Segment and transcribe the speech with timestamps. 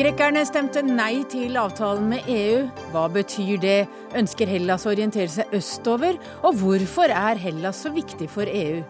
[0.00, 2.60] Grekerne stemte nei til avtalen med EU.
[2.94, 3.80] Hva betyr det?
[4.16, 6.16] Ønsker Hellas å orientere seg østover?
[6.40, 8.80] Og hvorfor er Hellas så viktig for EU?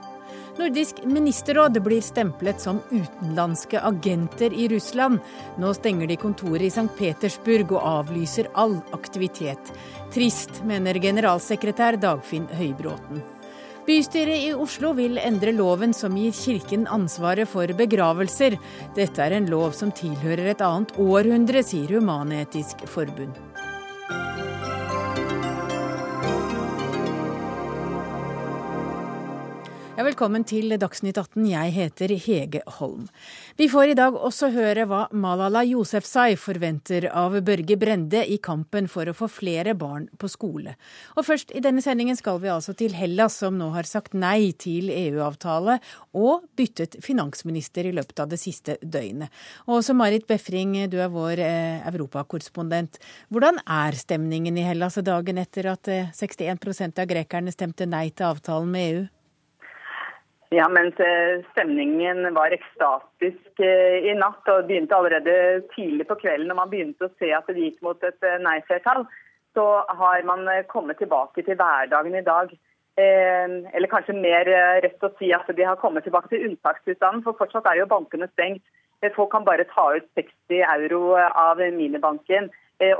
[0.61, 5.18] Nordisk ministerråd blir stemplet som utenlandske agenter i Russland.
[5.58, 6.86] Nå stenger de kontoret i St.
[7.00, 9.74] Petersburg og avlyser all aktivitet.
[10.14, 13.39] Trist, mener generalsekretær Dagfinn Høybråten.
[13.91, 18.54] Bystyret i Oslo vil endre loven som gir Kirken ansvaret for begravelser.
[18.94, 23.35] Dette er en lov som tilhører et annet århundre, sier Human-Etisk Forbund.
[30.00, 31.43] Ja, velkommen til Dagsnytt 18.
[31.45, 33.03] Jeg heter Hege Holm.
[33.58, 38.89] Vi får i dag også høre hva Malala Yousefzai forventer av Børge Brende i kampen
[38.89, 40.72] for å få flere barn på skole.
[41.20, 44.55] Og først i denne sendingen skal vi altså til Hellas, som nå har sagt nei
[44.56, 45.77] til EU-avtale
[46.17, 49.28] og byttet finansminister i løpet av det siste døgnet.
[49.69, 53.02] Og også Marit Befring, du er vår eh, europakorrespondent.
[53.28, 58.33] Hvordan er stemningen i Hellas dagen etter at eh, 61% av grekerne stemte nei til
[58.33, 59.08] avtalen med EU?
[60.52, 65.34] Ja, mens eh, stemningen var ekstatisk eh, i natt og begynte allerede
[65.76, 69.04] tidlig på kvelden når man begynte å se at det gikk mot et eh, nei-flertall,
[69.54, 69.66] så
[70.00, 72.50] har man kommet tilbake til hverdagen i dag.
[73.00, 74.46] Eller kanskje mer
[74.84, 78.28] rett å si at de har kommet tilbake til unntakstilstanden, for fortsatt er jo bankene
[78.30, 78.62] stengt.
[79.16, 82.46] Folk kan bare ta ut 60 euro av minibanken.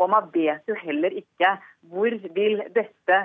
[0.01, 1.53] Og man vet jo heller ikke
[1.93, 3.21] hvor vil dette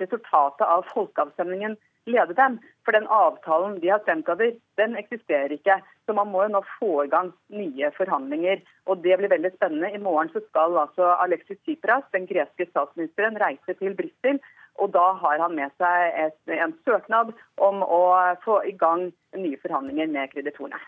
[0.00, 2.58] resultatet av folkeavstemningen lede dem.
[2.86, 5.80] For den avtalen de har stemt over, den eksisterer ikke.
[6.06, 8.62] Så man må jo nå få i gang nye forhandlinger.
[8.86, 9.90] Og det blir veldig spennende.
[9.90, 14.40] I morgen så skal altså Alexis Tsipras, den greske statsministeren, reise til Brussel.
[14.78, 18.02] Og da har han med seg et, en søknad om å
[18.44, 20.78] få i gang nye forhandlinger med kreditorene.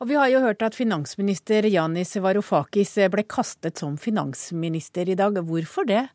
[0.00, 5.36] Og Vi har jo hørt at finansminister Janis Varoufakis ble kastet som finansminister i dag.
[5.44, 6.06] Hvorfor det?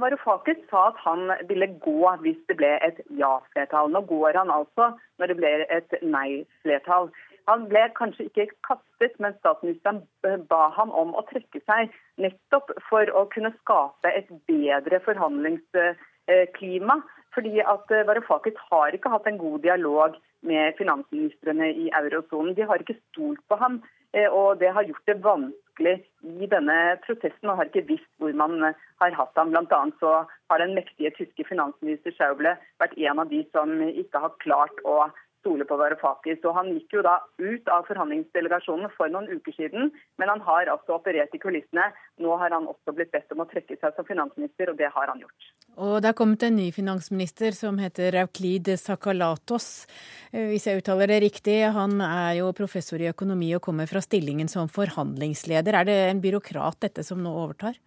[0.00, 3.90] Varoufakis sa at han ville gå hvis det ble et ja-flertall.
[3.92, 7.10] Nå går han altså når det blir et nei-flertall.
[7.50, 10.02] Han ble kanskje ikke kastet, men statsministeren
[10.50, 11.90] ba ham om å trekke seg
[12.22, 17.00] nettopp for å kunne skape et bedre forhandlingsklima.
[17.34, 20.16] Fordi at Varoufakis har ikke hatt en god dialog
[20.46, 22.54] med finansministrene i eurosonen.
[22.54, 23.82] De har ikke stolt på ham,
[24.12, 28.08] eh, og det har gjort det vanskelig vanskelig i denne protesten og har ikke visst
[28.18, 29.50] hvor man eh, har hatt ham.
[29.50, 34.18] Blant annet så har den mektige tyske finansminister Schauble vært en av de som ikke
[34.18, 35.10] har klart å
[35.42, 36.40] stole på Varoufakis.
[36.46, 39.90] Og han gikk jo da ut av forhandlingsdelegasjonen for noen uker siden,
[40.22, 41.90] men han har altså operert i kulissene.
[42.22, 45.12] Nå har han også blitt bedt om å trekke seg som finansminister, og det har
[45.12, 45.52] han gjort.
[45.82, 49.86] Og det er kommet en ny finansminister som heter Rauklid Sakalatos,
[50.32, 51.58] eh, hvis jeg uttaler det riktig.
[51.74, 55.80] Han er jo professor i økonomi og kommer fra stillingen som forhandlingsleder.
[55.80, 57.80] Er det en byråkrat dette som nå overtar?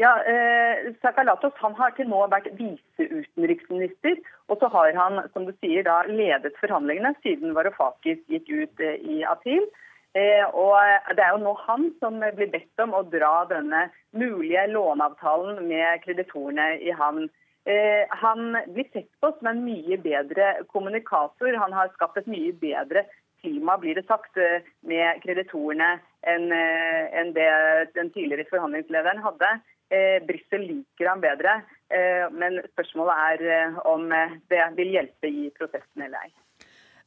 [0.00, 4.16] Ja, eh, Sakalatos han har til nå vært viseutenriksminister.
[4.48, 8.96] Og så har han som du sier, da, ledet forhandlingene siden Varoufakis gikk ut eh,
[8.96, 9.66] i april.
[10.16, 10.78] Eh, og
[11.16, 16.00] Det er jo nå han som blir bedt om å dra denne mulige låneavtalen med
[16.06, 17.28] kreditorene i havn.
[17.68, 21.60] Eh, han blir sett på som en mye bedre kommunikator.
[21.60, 23.04] Han har skapt et mye bedre
[23.42, 27.48] klima blir det sagt, eh, med kreditorene enn det
[27.96, 29.54] den tidligere forhandlingslederen hadde.
[30.28, 31.54] Brussel liker ham bedre,
[32.36, 34.04] men spørsmålet er om
[34.52, 36.30] det vil hjelpe i prosessen eller ei.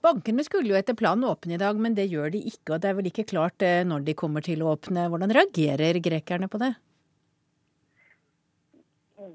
[0.04, 2.74] Bankene skulle jo etter planen åpne i dag, men det gjør de ikke.
[2.76, 5.06] Og det er vel ikke klart eh, når de kommer til å åpne.
[5.08, 6.74] Hvordan reagerer grekerne på det?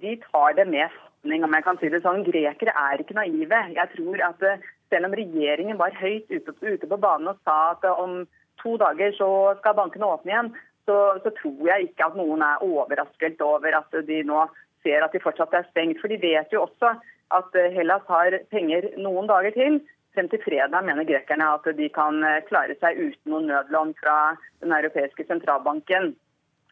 [0.02, 2.20] De tar det med fatning, om jeg kan si det sånn.
[2.26, 3.62] Grekere er ikke naive.
[3.78, 7.58] Jeg tror at eh, selv om regjeringen var høyt ute, ute på banen og sa
[7.74, 8.24] at eh, om
[8.62, 9.28] to dager så
[9.60, 10.48] skal bankene åpne igjen,
[10.88, 14.46] så, så tror jeg ikke at noen er overrasket over at de nå
[14.82, 16.00] ser at de fortsatt er stengt.
[16.00, 16.94] For de vet jo også
[17.36, 19.78] at Hellas har penger noen dager til.
[20.16, 24.16] Frem til fredag mener grekerne at de kan eh, klare seg uten noen nødlån fra
[24.64, 26.14] Den europeiske sentralbanken.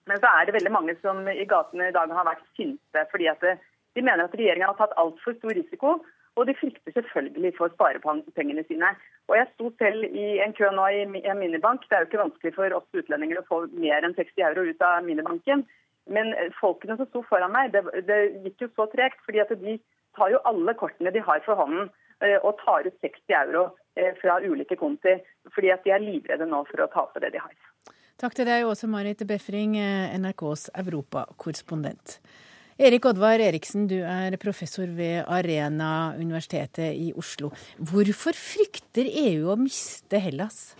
[0.07, 3.29] Men så er det veldig mange som i gatene i dag har vært sinte fordi
[3.31, 3.61] at eh,
[3.95, 5.93] de mener at regjeringen har tatt altfor stor risiko.
[6.37, 8.93] Og de frykter selvfølgelig for sparepengene sine.
[9.29, 11.87] Og Jeg sto selv i en kø nå i en minibank.
[11.89, 14.85] Det er jo ikke vanskelig for oss utlendinger å få mer enn 60 euro ut
[14.85, 15.65] av minibanken.
[16.13, 19.23] Men eh, folkene som sto foran meg, det, det gikk jo så tregt.
[19.25, 19.79] fordi at de
[20.17, 21.89] tar jo alle kortene de har for hånden.
[22.21, 23.65] Eh, og tar ut 60 euro
[23.97, 25.17] eh, fra ulike konti.
[25.55, 27.57] Fordi at de er livredde nå for å tape det de har.
[28.21, 32.21] Takk til deg også, Marit Befring, NRKs europakorrespondent.
[32.77, 37.49] Erik Oddvar Eriksen, du er professor ved Arena universitetet i Oslo.
[37.81, 40.75] Hvorfor frykter EU å miste Hellas?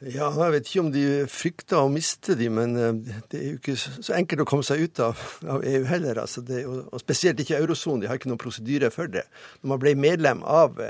[0.00, 3.60] Ja, Jeg vet ikke om de frykter å miste de, men eh, det er jo
[3.60, 6.18] ikke så enkelt å komme seg ut av, av EU heller.
[6.24, 8.02] Altså det, og spesielt ikke eurosonen.
[8.02, 9.28] De har ikke noen prosedyre for det.
[9.60, 10.80] Når man ble medlem av,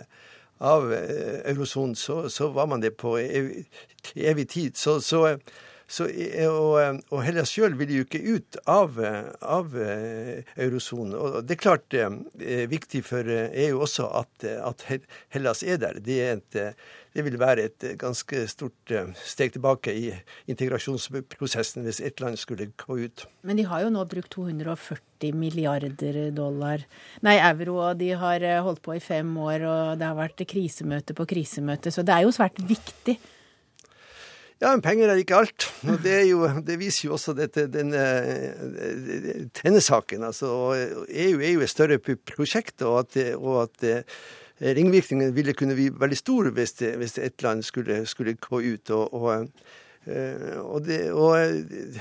[0.64, 3.66] av eh, eurosonen, så, så, var man det på evig,
[4.14, 4.80] evig tid.
[4.80, 5.26] Så, så,
[5.90, 6.06] så,
[6.46, 9.00] og, og Hellas sjøl vil jo ikke ut av,
[9.42, 11.16] av eh, eurosonen.
[11.18, 14.86] Og det er klart er viktig for EU også at, at
[15.34, 15.98] Hellas er der.
[16.04, 16.60] Det er et
[17.16, 20.10] det vil være et eh, ganske stort eh, steg tilbake i
[20.50, 23.26] integrasjonsprosessen hvis ett land skulle gå ut.
[23.46, 26.86] Men de har jo nå brukt 240 milliarder dollar,
[27.26, 30.46] nei euro, og de har eh, holdt på i fem år, og det har vært
[30.50, 33.18] krisemøte på krisemøte, så det er jo svært viktig.
[34.60, 35.70] Ja, men penger er ikke alt.
[35.88, 38.02] Og det, jo, det viser jo også dette, denne,
[39.56, 40.26] denne saken.
[40.28, 40.50] Altså,
[41.08, 44.04] EU er jo et større prosjekt, og at, og at
[44.60, 48.90] ringvirkningene ville kunne bli veldig store hvis, hvis et land skulle, skulle gå ut.
[48.90, 49.46] og, og eh,
[50.00, 51.36] og det, og,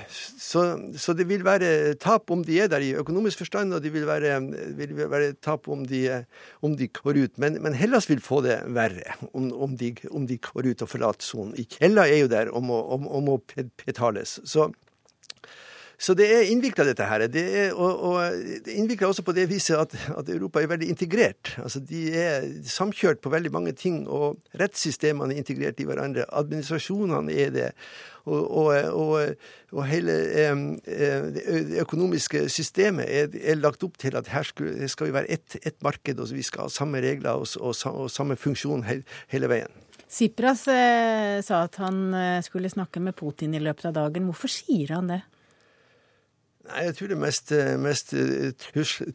[0.10, 0.62] så,
[0.96, 4.08] så, det vil være tap om de er der i økonomisk forstand, og det vil
[4.08, 4.40] være,
[4.78, 6.24] vil være tap om de,
[6.64, 7.38] om de, går ut.
[7.38, 10.90] Men, men, Hellas vil få det verre om, om, de, om de, går ut og
[10.90, 11.58] forlater sonen.
[11.82, 13.34] Hellas er jo der om å, om, om
[13.84, 14.40] betales.
[14.48, 14.72] Så
[16.00, 17.26] så det er innvikla, dette her.
[17.28, 21.52] Det er, og, og innvikla også på det viset at, at, Europa er veldig integrert.
[21.60, 26.24] Altså De er samkjørt på veldig mange ting, og rettssystemene er integrert i hverandre.
[26.40, 27.68] Administrasjonene er det.
[28.30, 28.46] Og,
[28.94, 29.36] og,
[29.74, 30.64] og hele eh,
[31.36, 35.58] det økonomiske systemet er, er, lagt opp til at her skal, skal vi være ett
[35.66, 37.76] et marked, og vi skal ha samme regler og,
[38.12, 39.04] samme funksjon hele,
[39.34, 39.76] hele veien.
[40.10, 44.30] Sipras eh, sa at han eh, skulle snakke med Putin i løpet av dagen.
[44.30, 45.20] Hvorfor sier han det?
[46.70, 47.52] Nei, Jeg tror det mest,
[47.82, 48.14] mest
[48.62, 49.14] trussel,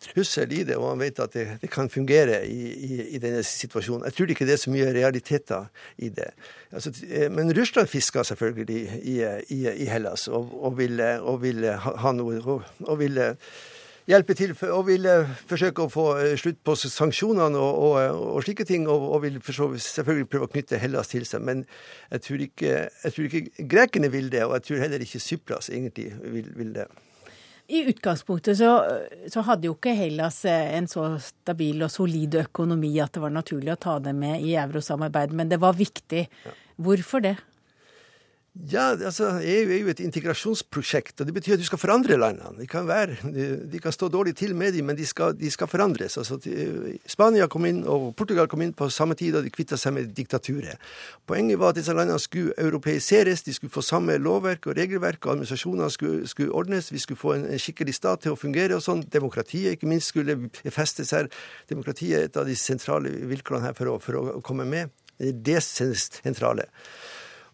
[0.00, 3.42] trussel i det, og han vet at det, det kan fungere i, i, i, denne
[3.44, 4.06] situasjonen.
[4.08, 6.30] Jeg tror ikke det er så mye realiteter i det.
[6.72, 9.18] Altså, eh, men Russland fisker selvfølgelig i,
[9.52, 13.20] i Hellas og, og, vil, og, vil, ha noe og, vil
[14.06, 15.08] hjelpe til og vil
[15.48, 19.40] forsøke å få eh, slutt på sanksjonene og, og, og slike ting, og, og vil
[19.42, 21.44] selvfølgelig prøve å knytte Hellas til seg.
[21.46, 21.64] Men
[22.10, 25.70] jeg tror ikke, jeg tror ikke grekerne vil det, og jeg tror heller ikke Sypras
[25.72, 26.86] egentlig vil, vil det.
[27.66, 28.70] I utgangspunktet så,
[29.26, 33.34] så, hadde jo ikke Hellas eh, en så stabil og solid økonomi at det var
[33.34, 36.28] naturlig å ta det med i eurosamarbeidet, men det var viktig.
[36.78, 37.34] Hvorfor det?
[38.64, 42.54] Ja, altså EU er jo et integrasjonsprosjekt, og det betyr at du skal forandre landene.
[42.56, 43.18] De kan, være,
[43.68, 46.16] de kan stå dårlig til med dem, men de skal, de skal forandres.
[46.16, 46.38] Altså,
[47.06, 50.08] Spania kom inn, og Portugal kom inn på samme tid, og de kvitta seg med
[50.16, 50.80] diktaturet.
[51.28, 55.36] Poenget var at disse landene skulle europeiseres, de skulle få samme lovverk og regelverk, og
[55.36, 58.86] administrasjoner skulle, skulle ordnes, vi skulle få en, en, skikkelig stat til å fungere og
[58.86, 59.04] sånn.
[59.12, 60.38] Demokratiet ikke minst skulle
[60.72, 61.28] festes her.
[61.68, 64.96] Demokratiet er et av de sentrale vilkårene her for å, for å komme med.
[65.20, 66.66] Det det sentrale.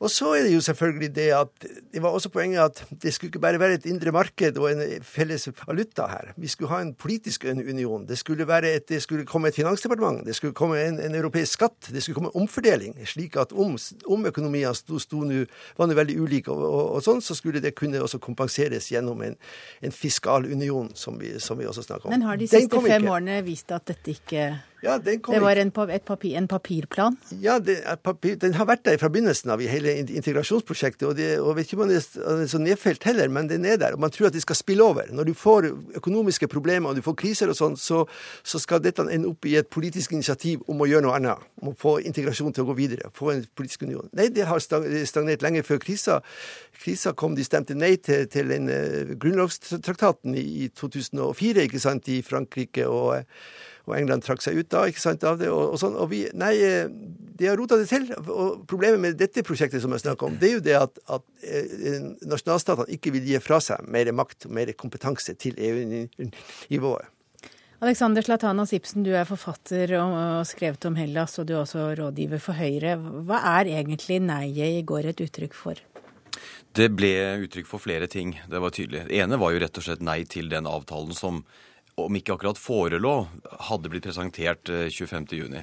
[0.02, 3.28] Og så er det jo selvfølgelig det at det var også poenget at det skulle
[3.30, 6.32] ikke bare være et indre marked og en felles valuta her.
[6.36, 8.06] Vi skulle ha en politisk union.
[8.08, 10.26] Det skulle, et, det skulle komme et finansdepartement.
[10.26, 11.92] Det skulle komme en, en, europeisk skatt.
[11.94, 12.98] Det skulle komme omfordeling.
[13.06, 15.44] Slik at om, om økonomiene sto, sto nu,
[15.78, 19.22] var nå veldig ulike, og, og, og, sånn, så skulle det kunne også kompenseres gjennom
[19.22, 19.38] en,
[19.82, 22.16] en fiskal union, som vi, som vi også snakker om.
[22.16, 24.50] Men har de siste fem årene vist at dette ikke
[24.82, 27.16] ja, det var en, papir, en, papirplan?
[27.38, 27.60] Ja,
[28.02, 31.04] papir, den har vært der fra begynnelsen av i hele integrasjonsprosjektet.
[31.06, 33.94] Og, det, og vet ikke om den er så nedfelt heller, men den er der.
[33.94, 35.06] Og man tror at det skal spille over.
[35.14, 35.68] Når du får
[36.00, 38.02] økonomiske problemer og du får kriser og sånn, så,
[38.42, 41.48] så, skal dette ende opp i et politisk initiativ om å gjøre noe annet.
[41.62, 43.14] Om å få integrasjon til å gå videre.
[43.14, 44.10] Få en politisk union.
[44.18, 46.24] Nei, det har stagnert lenge før krisa.
[46.82, 52.10] Krisa kom, de stemte nei til, til en, uh, grunnlovstraktaten i, i 2004, ikke sant,
[52.10, 52.90] i Frankrike.
[52.90, 53.22] og
[53.88, 55.50] og England trakk seg ut da ikke sant, av det.
[55.50, 56.90] og, og sånn, og vi, Nei, eh,
[57.38, 58.06] de har rota det til.
[58.20, 61.24] og Problemet med dette prosjektet som jeg snakker om, det er jo det at, at
[61.42, 67.10] eh, nasjonalstatene ikke vil gi fra seg mer makt og mer kompetanse til EU-nivået.
[67.82, 72.38] Alexander Slatana Sipsen, du er forfatter og skrevet om Hellas, og du er også rådgiver
[72.38, 72.94] for Høyre.
[73.26, 75.80] Hva er egentlig nei-et i går et uttrykk for?
[76.78, 77.10] Det ble
[77.42, 78.36] uttrykk for flere ting.
[78.46, 79.08] Det var tydelig.
[79.10, 81.42] Det ene var jo rett og slett nei til den avtalen som
[82.06, 83.16] om ikke akkurat forelå,
[83.68, 85.62] hadde blitt presentert 25.6.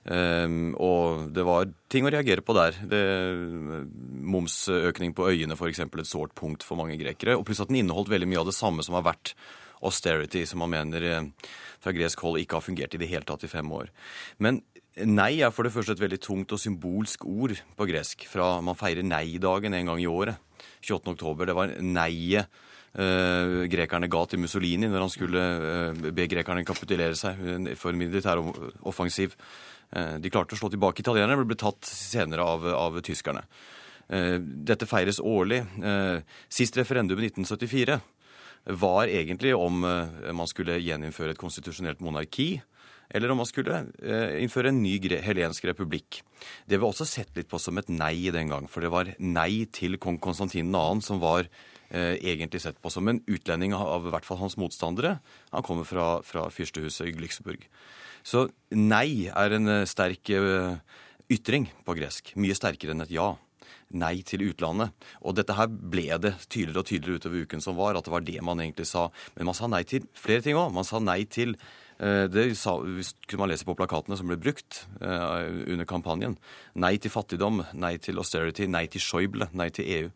[0.00, 2.76] Um, ehm, og det var ting å reagere på der.
[2.88, 3.00] Det,
[4.30, 5.82] momsøkning på øyene f.eks.
[5.84, 7.36] et sårt punkt for mange grekere.
[7.36, 9.34] Og pluss at den inneholdt veldig mye av det samme som har vært
[9.86, 13.44] austerity, som man mener eh, fra gresk hold ikke har fungert i det hele tatt
[13.46, 13.88] i fem år.
[14.38, 14.60] Men
[15.06, 18.26] nei er for det første et veldig tungt og symbolsk ord på gresk.
[18.28, 20.40] Fra man feirer nei-dagen en gang i året.
[20.84, 21.14] 28.
[21.14, 21.48] oktober.
[21.48, 27.14] Det var neiet eh, grekerne ga til Mussolini når han skulle eh, be grekerne kapitulere
[27.14, 27.38] seg
[27.78, 28.42] for en militær
[28.82, 29.36] offensiv.
[29.90, 33.42] Eh, de klarte å slå tilbake italienerne, men ble tatt senere av, av tyskerne.
[34.08, 35.64] Eh, dette feires årlig.
[35.82, 38.00] Eh, sist referendum i 1974
[38.80, 42.58] var egentlig om man skulle gjeninnføre et konstitusjonelt monarki
[43.08, 43.78] eller om man skulle
[44.36, 46.20] innføre en ny helensk republikk.
[46.68, 49.64] Det var også sett litt på som et nei den gang, for det var nei
[49.72, 54.12] til kong Konstantin 2., som var eh, egentlig sett på som en utlending av, i
[54.14, 55.16] hvert fall hans motstandere.
[55.50, 57.66] Han kommer fra, fra fyrstehuset i Glücksburg.
[58.26, 60.74] Så nei er en eh, sterk eh,
[61.32, 62.34] ytring på gresk.
[62.40, 63.32] Mye sterkere enn et ja.
[63.90, 64.94] Nei til utlandet.
[65.26, 68.26] Og dette her ble det tydeligere og tydeligere utover uken som var, at det var
[68.26, 69.08] det man egentlig sa.
[69.34, 70.70] Men man sa nei til flere ting òg.
[70.74, 74.84] Man sa nei til eh, det sa, kunne man lese på plakatene som ble brukt
[75.00, 76.38] under kampanjen.
[76.78, 80.14] Nei til fattigdom, nei til austerity, nei til Schäuble, nei til EU.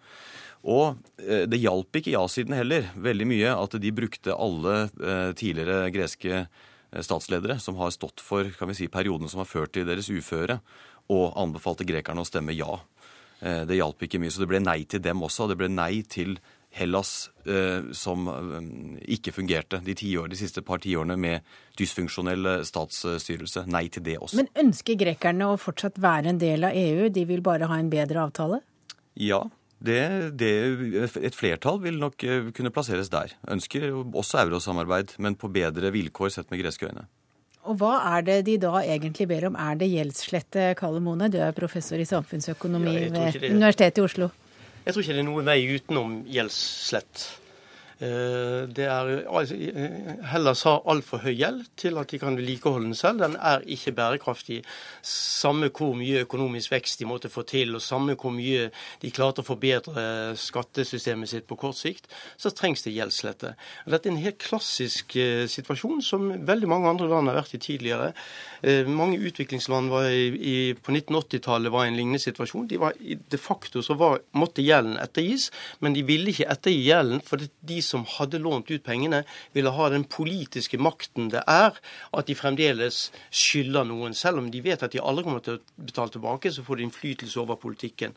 [0.64, 4.86] Og det hjalp ikke ja-siden heller veldig mye at de brukte alle
[5.36, 6.46] tidligere greske
[6.94, 10.10] Eh, statsledere som har stått for kan vi si, perioden som har ført til deres
[10.10, 10.60] uføre,
[11.10, 12.78] og anbefalte grekerne å stemme ja.
[13.40, 15.48] Eh, det hjalp ikke mye, så det ble nei til dem også.
[15.50, 16.38] Det ble nei til
[16.74, 18.26] Hellas eh, som
[19.06, 21.44] ikke fungerte de, år, de siste par tiårene med
[21.78, 23.66] dysfunksjonell statsstyrelse.
[23.70, 24.40] Nei til det også.
[24.40, 27.10] Men ønsker grekerne å fortsatt være en del av EU?
[27.14, 28.62] De vil bare ha en bedre avtale?
[29.14, 29.44] Ja,
[29.84, 30.04] det,
[30.40, 30.52] det,
[31.20, 33.34] et flertall vil nok eh, kunne plasseres der.
[33.52, 37.06] Ønsker også eurosamarbeid, men på bedre vilkår sett med greske øyne.
[37.64, 39.54] Og Hva er det de da egentlig ber om?
[39.56, 41.30] Er det gjeldsslette, Kalle Mone?
[41.32, 44.28] Du er professor i samfunnsøkonomi ja, ved Universitetet i Oslo.
[44.84, 47.24] Jeg tror ikke det er noen vei utenom gjeldsslett.
[48.02, 49.54] Eh, det er, altså,
[50.32, 53.22] Hellas har altfor høy gjeld til at de kan vedlikeholde den selv.
[53.22, 54.62] Den er ikke bærekraftig.
[55.02, 58.70] Samme hvor mye økonomisk vekst de måtte få til, og samme hvor mye
[59.02, 63.54] de klarte å forbedre skattesystemet sitt på kort sikt, så trengs det gjeldslette.
[63.86, 67.62] Dette er en helt klassisk eh, situasjon som veldig mange andre land har vært i
[67.62, 68.10] tidligere.
[68.62, 72.66] Eh, mange utviklingsland i, i, på 1980-tallet var i en lignende situasjon.
[72.70, 75.50] De var, de facto så var, måtte gjelden ettergis,
[75.84, 77.22] men de ville ikke ettergi gjelden.
[77.24, 79.22] for de som hadde lånt ut pengene,
[79.54, 81.76] ville ha den politiske makten det er
[82.14, 84.14] at de fremdeles skylder noen.
[84.16, 86.86] Selv om de vet at de aldri kommer til å betale tilbake, så får de
[86.88, 88.14] innflytelse over politikken.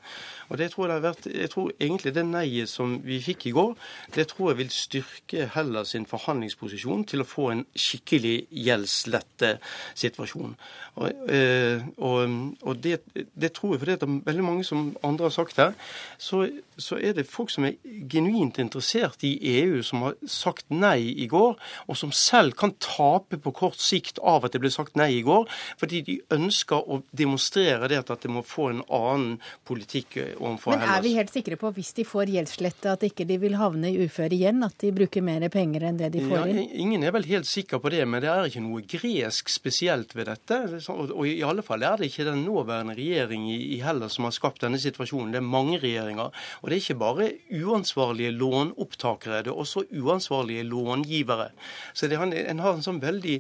[0.50, 3.52] Og det tror Jeg, har vært, jeg tror egentlig det neiet som vi fikk i
[3.52, 3.74] går,
[4.16, 9.58] det tror jeg vil styrke Hellas sin forhandlingsposisjon til å få en skikkelig gjeldslette
[9.98, 10.56] situasjon.
[10.96, 15.28] Og, eh, og, og det, det, tror jeg, for det er veldig mange som andre
[15.28, 15.76] har sagt her,
[16.18, 16.46] så,
[16.78, 17.78] så er det folk som er
[18.10, 21.58] genuint interessert i EU som har sagt nei i går,
[21.88, 25.24] og som selv kan tape på kort sikt av at det ble sagt nei i
[25.26, 25.48] går,
[25.80, 30.86] fordi de ønsker å demonstrere det at det må få en annen politikk overfor Hellas.
[30.86, 33.92] Men er vi helt sikre på, hvis de får gjeldslette, at ikke de vil havne
[33.92, 34.64] i uføre igjen?
[34.66, 36.62] At de bruker mer penger enn det de får inn?
[36.62, 40.16] Ja, ingen er vel helt sikker på det, men det er ikke noe gresk spesielt
[40.18, 40.62] ved dette.
[40.94, 44.64] Og i alle fall er det ikke den nåværende regjering i Hellas som har skapt
[44.64, 45.34] denne situasjonen.
[45.34, 46.34] Det er mange regjeringer.
[46.68, 47.26] Og det er ikke bare
[47.64, 51.46] uansvarlige lånopptakere det er også uansvarlige långivere.
[51.94, 53.38] Så det, en har en sånn veldig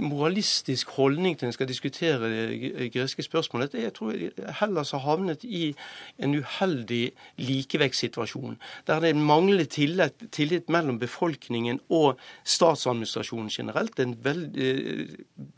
[0.00, 3.76] moralistisk holdning til en skal diskutere det greske spørsmålet.
[3.76, 4.16] Jeg tror
[4.56, 5.74] Hellas har havnet i
[6.16, 8.56] en uheldig likevektssituasjon,
[8.88, 14.00] der det mangler tillit, tillit mellom befolkningen og statsadministrasjonen generelt.
[14.24, 14.56] Veld,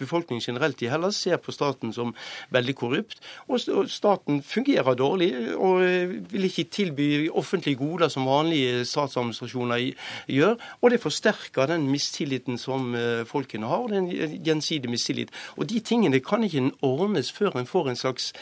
[0.02, 2.10] befolkningen generelt i Hellas ser på staten som
[2.50, 5.86] veldig korrupt, og staten fungerer dårlig og
[6.34, 9.92] vil ikke tilby offentlige goder som vanlige statsadministrasjoner
[10.26, 10.56] gjør.
[10.80, 14.08] Og det forsterker den mistilliten som eh, folkene har, og den
[14.44, 15.32] gjensidige mistillit.
[15.56, 18.32] Og de tingene kan ikke ordnes før en får en slags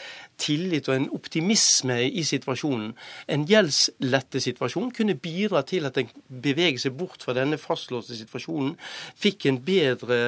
[0.41, 2.91] tillit og en optimisme i situasjonen.
[3.31, 6.11] En gjeldslette situasjon kunne bidra til at en
[6.43, 8.73] beveger seg bort fra denne fastlåste situasjonen,
[9.21, 10.19] fikk en bedre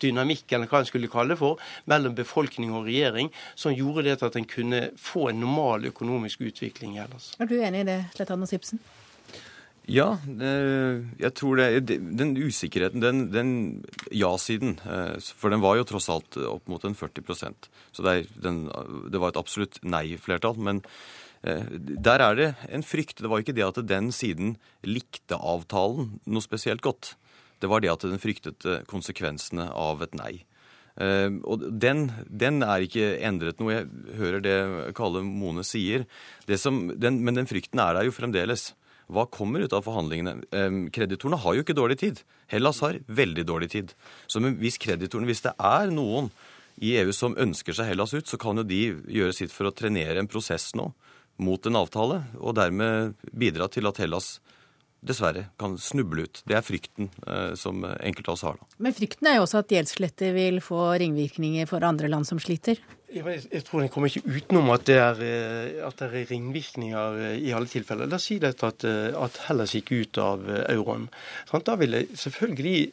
[0.00, 4.18] dynamikk, eller hva en skulle kalle det for, mellom befolkning og regjering, som gjorde det
[4.18, 7.34] til at en kunne få en normal økonomisk utvikling ellers.
[7.38, 8.80] Er du enig i det, Slettan og Sipsen?
[9.88, 13.52] Ja, jeg tror det Den usikkerheten, den, den
[14.12, 18.66] ja-siden eh, For den var jo tross alt opp mot en 40% Så det, den,
[19.08, 20.58] det var et absolutt nei-flertall.
[20.60, 20.82] Men
[21.40, 23.22] eh, der er det en frykt.
[23.22, 27.14] Det var ikke det at den siden likte avtalen noe spesielt godt.
[27.58, 30.34] Det var det at den fryktet eh, konsekvensene av et nei.
[30.98, 33.70] Og den, den, er ikke endret noe.
[33.76, 34.54] Jeg hører det
[34.98, 36.08] Kalle Mone sier.
[36.58, 38.72] Som, den, men den frykten er der jo fremdeles.
[39.08, 40.90] Hva kommer ut av forhandlingene?
[40.92, 42.22] Kreditorene har jo ikke dårlig tid.
[42.52, 43.94] Hellas har veldig dårlig tid.
[44.28, 46.28] Så hvis kreditorene, hvis det er noen
[46.84, 49.74] i EU som ønsker seg Hellas ut, så kan jo de gjøre sitt for å
[49.74, 50.90] trenere en prosess nå
[51.38, 54.38] mot en avtale, og dermed bidra til at Hellas
[55.06, 56.40] dessverre kan snuble ut.
[56.48, 58.58] Det er frykten eh, som enkelte av oss har.
[58.58, 58.78] da.
[58.82, 62.80] Men frykten er jo også at gjeldsslettet vil få ringvirkninger for andre land som sliter?
[63.08, 67.20] Jeg, jeg tror en kommer ikke utenom at det, er, eh, at det er ringvirkninger
[67.24, 68.08] eh, i alle tilfeller.
[68.08, 71.08] La oss si dette at, eh, at Hellas gikk ut av euroen.
[71.64, 72.92] Da ville selvfølgelig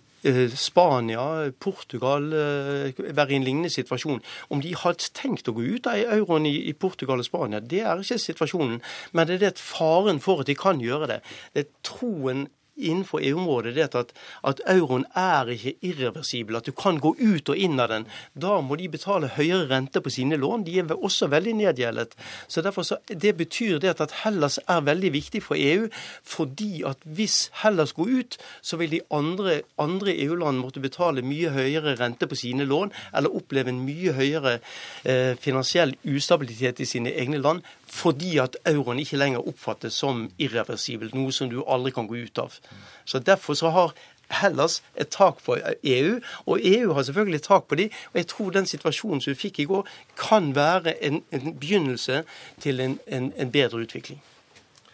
[0.57, 4.23] Spania, Portugal være i en lignende situasjon.
[4.49, 8.01] Om de hadde tenkt å gå ut av euroen i, Portugal og Spania, det er
[8.01, 8.79] ikke situasjonen.
[9.13, 11.19] Men det er det faren for at de kan gjøre det.
[11.53, 14.11] Det er troen innenfor EU-området det at,
[14.43, 18.07] at euroen er ikke irreversibel, at du kan gå ut og inn av den.
[18.33, 20.65] Da må de betale høyere rente på sine lån.
[20.67, 22.15] De er også veldig nedgjeldet.
[22.47, 25.87] Så derfor så, Det betyr det at Hellas er veldig viktig for EU,
[26.23, 31.49] fordi at hvis Hellas går ut, så vil de andre, andre EU-land måtte betale mye
[31.49, 34.59] høyere rente på sine lån, eller oppleve en mye høyere
[35.03, 37.63] eh, finansiell ustabilitet i sine egne land
[37.95, 42.43] fordi at euroen ikke lenger oppfattes som irreversibelt, noe som du aldri kan gå ut
[42.43, 42.59] av.
[43.05, 43.95] Så Derfor så har
[44.29, 48.27] Hellas et tak på EU, og EU har selvfølgelig et tak på de, og jeg
[48.27, 49.87] tror den situasjonen som vi fikk i går,
[50.17, 52.23] kan være en, en begynnelse
[52.59, 54.21] til en, en, en bedre utvikling.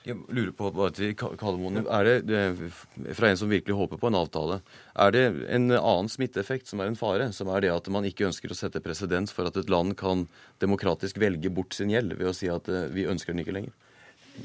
[0.02, 2.46] Jeg lurer på, bare til Kallemoen, er det,
[3.14, 4.58] Fra en som virkelig håper på en avtale,
[4.98, 7.30] er det en annen smitteeffekt som er en fare?
[7.38, 10.26] Som er det at man ikke ønsker å sette presedens for at et land kan
[10.64, 13.78] demokratisk velge bort sin gjeld ved å si at eh, vi ønsker den ikke lenger?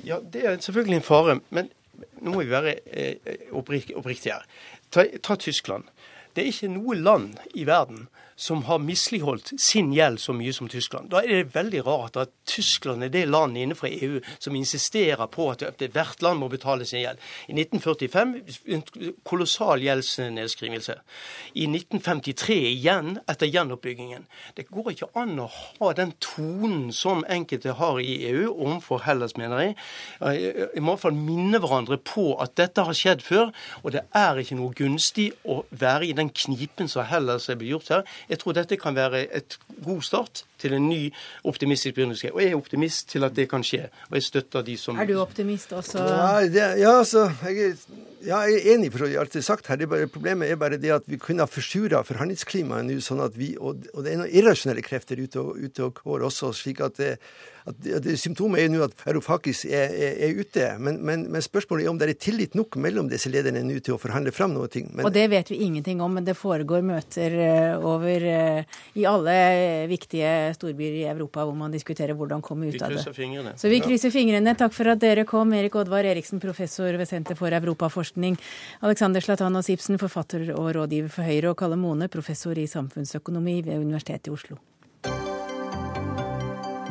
[0.04, 1.38] Ja, Det er selvfølgelig en fare.
[1.48, 1.72] Men
[2.20, 4.44] nå må vi være eh, oppriktige her.
[4.92, 5.88] Ta, ta Tyskland.
[6.36, 8.04] Det er ikke noe land i verden
[8.36, 11.08] som har misligholdt sin gjeld så mye som Tyskland.
[11.10, 15.48] Da er det veldig rart at Tyskland er det landet innenfor EU som insisterer på
[15.54, 17.22] at hvert land må betale sin gjeld.
[17.48, 18.34] I 1945
[18.76, 18.84] en
[19.24, 20.98] kolossal gjeldsnedskrivelse.
[21.54, 24.26] I 1953 igjen, etter gjenoppbyggingen.
[24.56, 29.36] Det går ikke an å ha den tonen som enkelte har i EU overfor Hellas,
[29.40, 29.78] mener jeg.
[30.20, 30.28] Må
[30.76, 33.48] i hvert fall minne hverandre på at dette har skjedd før,
[33.82, 37.72] og det er ikke noe gunstig å være i den knipen som Hellas er blitt
[37.72, 38.04] gjort her.
[38.28, 41.12] Jeg tror dette kan være et god start til en ny
[41.44, 42.32] optimistisk begynnelse.
[42.34, 43.88] Og jeg er optimist til at det kan skje.
[44.10, 46.02] Og jeg støtter de som Er du optimist også?
[46.02, 47.74] Nei, det, ja altså, jeg er,
[48.26, 49.78] ja, jeg er enig for alt det er sagt her.
[49.78, 53.22] Det er bare, problemet er bare det at vi kunne ha forsura forhandlingsklimaet nå, sånn
[53.24, 56.50] at vi, og, og, det er noen irrasjonelle krefter ute og, ute og går også,
[56.56, 57.12] slik at det,
[57.66, 60.66] at det, Symptomet er jo nå at Varoufakis er, er, er, ute.
[60.78, 63.96] Men, men, men, spørsmålet er om det er tillit nok mellom disse lederne nå til
[63.96, 64.68] å forhandle fram noe.
[64.70, 69.06] Men, og det vet vi ingenting om, men det foregår møter eh, over eh, i
[69.08, 69.36] alle
[69.90, 73.02] viktige storbyer i Europa hvor man diskuterer hvordan komme ut av det.
[73.16, 73.56] Fingrene.
[73.58, 74.54] Så vi krysser fingrene.
[74.58, 78.15] Takk for at dere kom, Erik Oddvar Eriksen, professor ved Senter for europaforskning,
[78.80, 83.78] Alexander Slatanos Ibsen, forfatter og rådgiver for Høyre, og Kalle Mone, professor i samfunnsøkonomi ved
[83.84, 84.58] Universitetet i Oslo.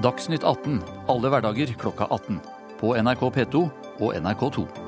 [0.05, 2.41] Dagsnytt 18 alle hverdager klokka 18.
[2.79, 3.67] På NRK P2
[4.03, 4.84] og NRK2.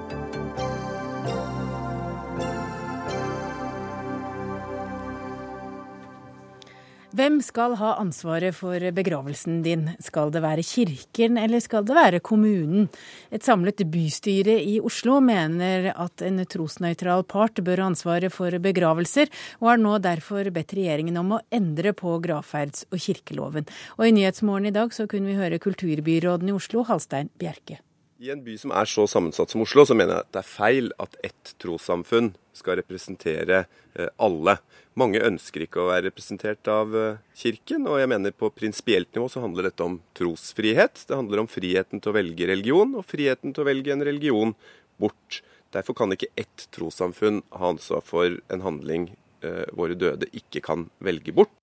[7.17, 9.87] Hvem skal ha ansvaret for begravelsen din?
[10.05, 12.91] Skal det være kirken, eller skal det være kommunen?
[13.33, 19.33] Et samlet bystyre i Oslo mener at en trosnøytral part bør ha ansvaret for begravelser,
[19.57, 23.65] og har nå derfor bedt regjeringen om å endre på gravferds- og kirkeloven.
[23.97, 27.81] Og i Nyhetsmorgen i dag så kunne vi høre kulturbyråden i Oslo, Halstein Bjerke.
[28.17, 30.49] I en by som er så sammensatt som Oslo, så mener jeg at det er
[30.49, 33.59] feil at ett trossamfunn skal representere
[33.93, 34.55] eh, alle.
[34.97, 39.27] Mange ønsker ikke å være representert av eh, Kirken, og jeg mener på prinsipielt nivå
[39.29, 41.03] så handler dette om trosfrihet.
[41.05, 44.55] Det handler om friheten til å velge religion, og friheten til å velge en religion
[44.97, 45.43] bort.
[45.75, 49.11] Derfor kan ikke ett trossamfunn ha ansvar for en handling
[49.45, 51.53] eh, våre døde ikke kan velge bort.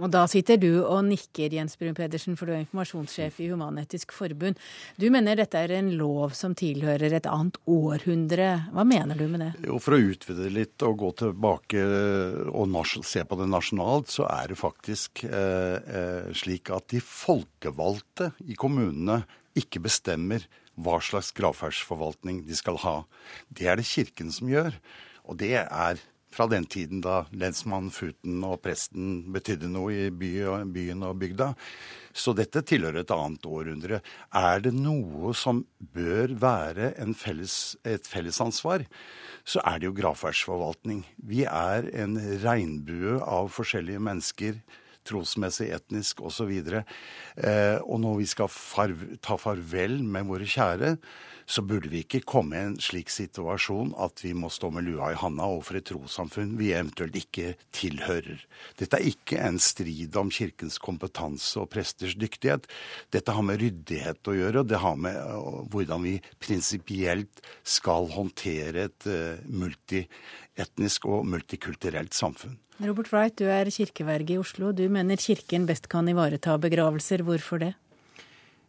[0.00, 4.14] Og da sitter du og nikker, Jens Brun Pedersen, for du er informasjonssjef i Human-Etisk
[4.16, 4.56] Forbund.
[4.96, 8.46] Du mener dette er en lov som tilhører et annet århundre.
[8.72, 9.50] Hva mener du med det?
[9.68, 11.84] Jo, For å utvide det litt og gå tilbake
[12.48, 18.32] og se på det nasjonalt, så er det faktisk eh, eh, slik at de folkevalgte
[18.48, 19.20] i kommunene
[19.60, 20.48] ikke bestemmer
[20.80, 23.02] hva slags gravferdsforvaltning de skal ha.
[23.52, 24.72] Det er det Kirken som gjør.
[25.28, 26.00] Og det er
[26.32, 30.32] fra den tiden da lensmann, futen og presten betydde noe i by
[30.72, 31.52] byen og bygda.
[32.12, 34.02] Så dette tilhører et annet århundre.
[34.36, 35.64] Er det noe som
[35.94, 38.84] bør være felles, et fellesansvar,
[39.44, 41.04] så er det jo gravferdsforvaltning.
[41.16, 44.60] Vi er en regnbue av forskjellige mennesker
[45.08, 46.52] trosmessig, etnisk osv.
[46.62, 50.96] Eh, og når vi skal farv ta farvel med våre kjære,
[51.46, 55.12] så burde vi ikke komme i en slik situasjon at vi må stå med lua
[55.12, 58.42] i handa overfor et trossamfunn vi eventuelt ikke tilhører.
[58.80, 62.68] Dette er ikke en strid om Kirkens kompetanse og presters dyktighet.
[63.14, 68.10] Dette har med ryddighet å gjøre, og det har med uh, hvordan vi prinsipielt skal
[68.14, 72.58] håndtere et uh, multietnisk og multikulturelt samfunn.
[72.82, 74.72] Robert Wright, du er kirkeverge i Oslo.
[74.74, 77.22] Du mener Kirken best kan ivareta begravelser.
[77.22, 77.74] Hvorfor det?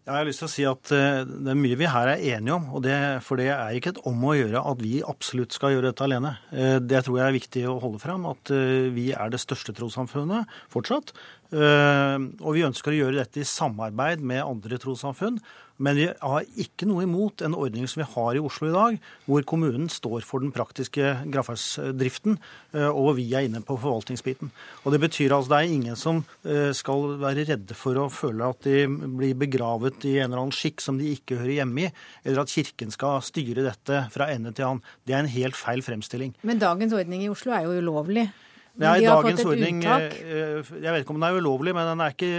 [0.04, 2.58] Jeg har lyst til å si at eh, Det er mye vi her er enige
[2.58, 2.66] om.
[2.84, 6.04] det, For det er ikke et om å gjøre at vi absolutt skal gjøre dette
[6.04, 6.34] alene.
[6.52, 8.28] Eh, det tror jeg er viktig å holde fram.
[8.28, 11.16] At eh, vi er det største trossamfunnet fortsatt.
[11.54, 15.36] Og vi ønsker å gjøre dette i samarbeid med andre trossamfunn.
[15.84, 19.00] Men vi har ikke noe imot en ordning som vi har i Oslo i dag,
[19.28, 22.38] hvor kommunen står for den praktiske gravferdsdriften,
[22.76, 24.54] eh, og vi er inne på forvaltningsbiten.
[24.84, 28.48] Og Det betyr altså det er ingen som eh, skal være redde for å føle
[28.54, 31.92] at de blir begravet i en eller annen skikk som de ikke hører hjemme i,
[32.24, 34.88] eller at Kirken skal styre dette fra ende til annen.
[35.04, 36.36] Det er en helt feil fremstilling.
[36.48, 38.30] Men dagens ordning i Oslo er jo ulovlig.
[38.74, 39.84] Nei, de har dagens ordning.
[39.86, 42.30] Eh, jeg vet ikke om den er ulovlig, men den er ikke,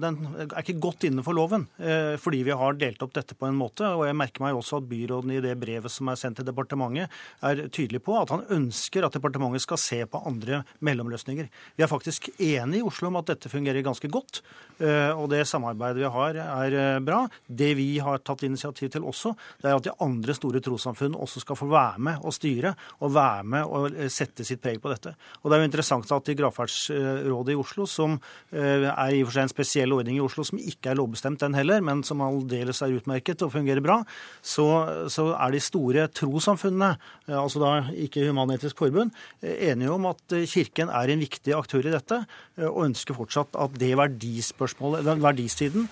[0.00, 0.14] den
[0.46, 1.66] er ikke godt innenfor loven.
[1.76, 3.84] Eh, fordi vi har delt opp dette på en måte.
[3.84, 7.12] Og jeg merker meg også at byråden i det brevet som er sendt til departementet,
[7.44, 11.50] er tydelig på at han ønsker at departementet skal se på andre mellomløsninger.
[11.76, 14.40] Vi er faktisk enige i Oslo om at dette fungerer ganske godt.
[14.80, 17.26] Eh, og det samarbeidet vi har, er bra.
[17.44, 21.44] Det vi har tatt initiativ til også, det er at de andre store trossamfunn også
[21.44, 22.72] skal få være med og styre,
[23.04, 25.12] og være med og sette sitt preg på dette.
[25.44, 28.18] Og det er jo interessant at i Gravferdsrådet i Oslo, som
[28.52, 31.42] eh, er i og for seg en spesiell ordning i Oslo, som ikke er lovbestemt
[31.42, 34.00] den heller, men som aldeles er utmerket og fungerer bra,
[34.42, 34.66] så,
[35.12, 36.94] så er de store trossamfunnene,
[37.28, 37.72] eh, altså da
[38.04, 42.22] ikke Human-Etisk Forbund, eh, enige om at Kirken er en viktig aktør i dette,
[42.62, 45.86] og ønsker fortsatt at det verdispørsmålet, den verdistiden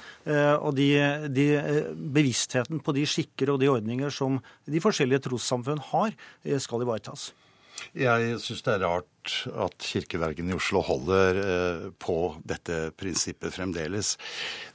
[0.60, 0.88] og de,
[1.32, 1.46] de,
[2.12, 6.14] bevisstheten på de skikker og de ordninger som de forskjellige trossamfunn har,
[6.60, 7.30] skal ivaretas.
[7.96, 9.06] Jeg syns det er rart
[9.64, 12.16] at kirkevergen i Oslo holder eh, på
[12.48, 14.14] dette prinsippet fremdeles.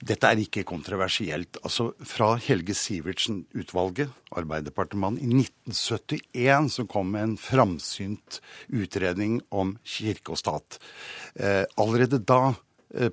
[0.06, 1.60] Dette er ikke kontroversielt.
[1.64, 8.40] Altså, Fra Helge Sivertsen-utvalget, Arbeiderdepartementet, i 1971, som kom med en framsynt
[8.70, 10.80] utredning om kirke og stat.
[11.36, 12.54] Eh, allerede da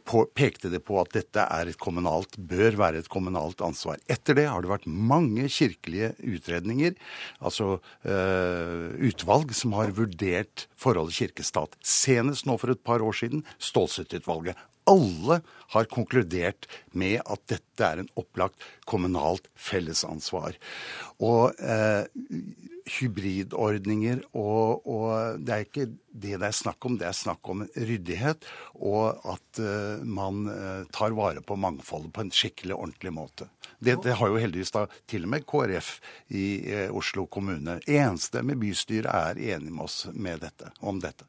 [0.07, 4.01] på, pekte det på at dette er et kommunalt, bør være et kommunalt ansvar.
[4.11, 6.97] Etter det har det vært mange kirkelige utredninger,
[7.43, 11.79] altså uh, utvalg, som har vurdert forholdet kirke-stat.
[11.83, 14.59] Senest nå for et par år siden Stålsett-utvalget.
[14.91, 15.41] Alle
[15.75, 20.59] har konkludert med at dette er en opplagt kommunalt fellesansvar.
[21.23, 22.05] Og eh,
[22.99, 26.99] hybridordninger, og, og, det er ikke det det er snakk om.
[27.01, 28.47] Det er snakk om ryddighet,
[28.83, 33.49] og at eh, man uh, tar vare på mangfoldet på en skikkelig, ordentlig måte.
[33.79, 35.95] Det, det har jo heldigvis da til og med KrF
[36.35, 37.81] i eh, Oslo kommune.
[37.87, 41.27] Enstemmig bystyre er enig med oss med dette, om dette.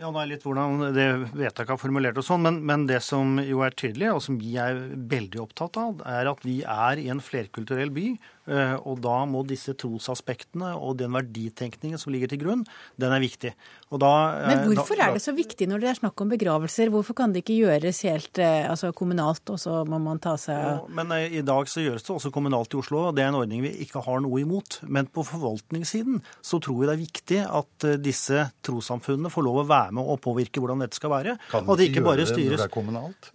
[0.00, 3.34] Ja, det er litt hvordan det vedtaket er formulert og sånn, men, men, det som
[3.44, 4.78] jo er tydelig, og som vi er
[5.10, 8.06] veldig opptatt av, er at vi er i en flerkulturell by.
[8.48, 12.64] Eh, og da må disse trosaspektene og den verditenkningen som ligger til grunn,
[13.00, 13.52] den er viktig.
[13.90, 14.12] Da,
[14.46, 16.92] Men hvorfor da, er det så viktig når det er snakk om begravelser?
[16.94, 20.56] Hvorfor kan det ikke gjøres helt eh, altså kommunalt, og så må man ta seg
[20.56, 23.32] ja, Men eh, i dag så gjøres det også kommunalt i Oslo, og det er
[23.32, 24.80] en ordning vi ikke har noe imot.
[24.88, 29.68] Men på forvaltningssiden så tror vi det er viktig at disse trossamfunnene får lov å
[29.68, 31.36] være med og påvirke hvordan dette skal være.
[31.52, 33.34] Kan de ikke gjøre det når det er kommunalt?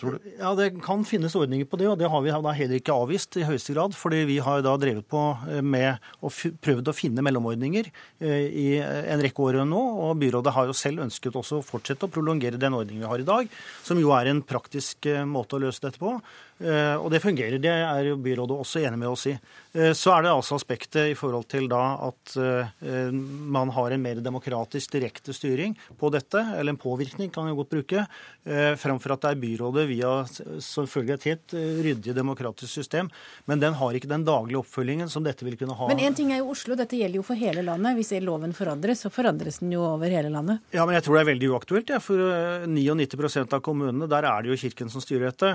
[0.00, 0.30] Tror du?
[0.38, 3.36] Ja, Det kan finnes ordninger på det, og det har vi da heller ikke avvist
[3.40, 3.96] i høyeste grad.
[3.96, 8.66] Fordi vi har da drevet på eh, med og prøvd å finne mellomordninger eh, i
[8.80, 9.82] en rekke år nå.
[10.06, 13.22] Og byrådet har jo selv ønsket også å fortsette å prolongere den ordningen vi har
[13.22, 13.56] i dag,
[13.86, 16.16] som jo er en praktisk eh, måte å løse dette på.
[16.56, 17.58] Og det fungerer.
[17.60, 19.34] Det er jo byrådet også enig med oss i.
[19.76, 23.12] Eh, så er det altså aspektet i forhold til da at eh,
[23.56, 27.74] man har en mer demokratisk direkte styring på dette, eller en påvirkning kan vi godt
[27.74, 28.04] bruke,
[28.46, 33.10] eh, framfor at det er byrådet via selvfølgelig et helt ryddig demokratisk system.
[33.50, 35.90] Men den har ikke den daglige oppfølgingen som dette vil kunne ha.
[35.90, 37.98] Men én ting er jo Oslo, dette gjelder jo for hele landet.
[37.98, 40.62] Hvis loven forandres, så forandres den jo over hele landet.
[40.72, 42.22] Ja, men jeg tror det er veldig uaktuelt, ja, for
[42.70, 45.50] 99% av kommunene, der er det jo Kirken som styrer dette.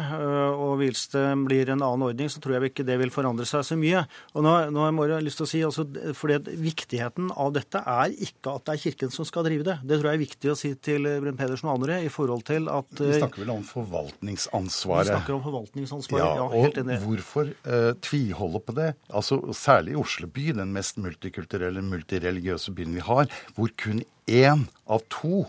[0.52, 3.64] Og hvis det blir en annen ordning, så tror jeg ikke det vil forandre seg
[3.66, 4.04] så mye.
[4.36, 8.14] Og nå, nå har jeg lyst til å si, altså, fordi Viktigheten av dette er
[8.14, 9.78] ikke at det er Kirken som skal drive det.
[9.88, 12.02] Det tror jeg er viktig å si til Brun Pedersen og andre.
[12.06, 12.90] i forhold til at...
[13.00, 15.10] Vi eh, snakker vel om forvaltningsansvaret?
[15.10, 16.48] Vi snakker om forvaltningsansvaret, ja.
[16.48, 17.00] ja helt enig.
[17.00, 18.92] Og hvorfor uh, tviholde på det?
[19.10, 24.68] Altså, Særlig i Oslo by, den mest multikulturelle, multireligiøse byen vi har, hvor kun én
[24.92, 25.46] av to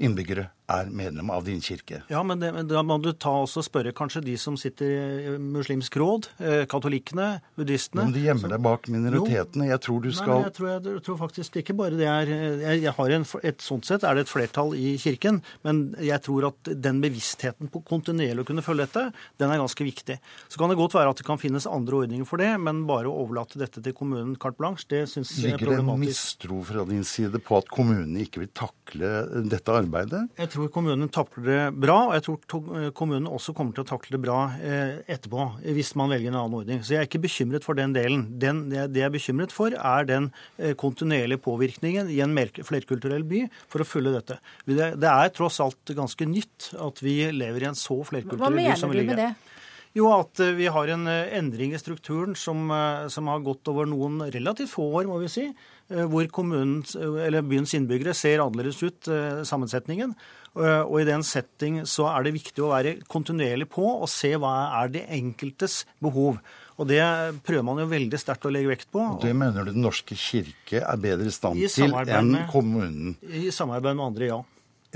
[0.00, 2.02] innbyggere er medlem av din kirke.
[2.10, 5.34] Ja, men, det, men da må du ta også spørre kanskje de som sitter i
[5.40, 7.28] muslimsk råd, eh, katolikkene,
[7.58, 8.06] buddhistene.
[8.06, 9.70] Men de gjemmer deg bak minoritetene.
[9.70, 12.30] Jeg tror du skal Nei, jeg tror, jeg, jeg tror faktisk ikke bare det er
[12.30, 16.22] jeg, jeg har en, et, Sånn sett er det et flertall i kirken, men jeg
[16.24, 19.04] tror at den bevisstheten på kontinuerlig å kunne følge dette,
[19.40, 20.16] den er ganske viktig.
[20.48, 23.10] Så kan det godt være at det kan finnes andre ordninger for det, men bare
[23.10, 26.60] å overlate dette til kommunen carte blanche, det syns jeg er Ligger det en mistro
[26.66, 29.12] fra din side på at kommunene ikke vil takle
[29.50, 30.24] dette arbeidet?
[30.40, 34.16] Jeg tror kommunen takler det bra, og jeg tror kommunen også kommer til å takle
[34.16, 36.82] det bra eh, etterpå, hvis man velger en annen ordning.
[36.84, 38.26] Så jeg er ikke bekymret for den delen.
[38.42, 43.44] Den, det jeg er bekymret for, er den eh, kontinuerlige påvirkningen i en flerkulturell by
[43.70, 44.40] for å følge dette.
[44.68, 48.92] Det, er tross alt ganske nytt at vi lever i en så flerkulturell by som
[48.92, 49.30] du vi ligger med i.
[49.30, 49.50] det?
[49.96, 53.66] Jo, at eh, vi har en eh, endring i strukturen som, eh, som har gått
[53.72, 55.48] over noen relativt få år, må vi si.
[55.90, 60.14] eh, Hvor eh, byens innbyggere ser annerledes ut, eh, sammensetningen.
[60.58, 64.32] Eh, Og i den setting så er det viktig å være kontinuerlig på og se
[64.34, 66.40] hva er det enkeltes behov.
[66.80, 67.02] Og det
[67.44, 69.04] prøver man jo veldig sterkt å legge vekt på.
[69.22, 73.14] Det mener du Den norske kirke er bedre i stand I til enn kommunen?
[73.22, 74.40] I samarbeid med andre, ja.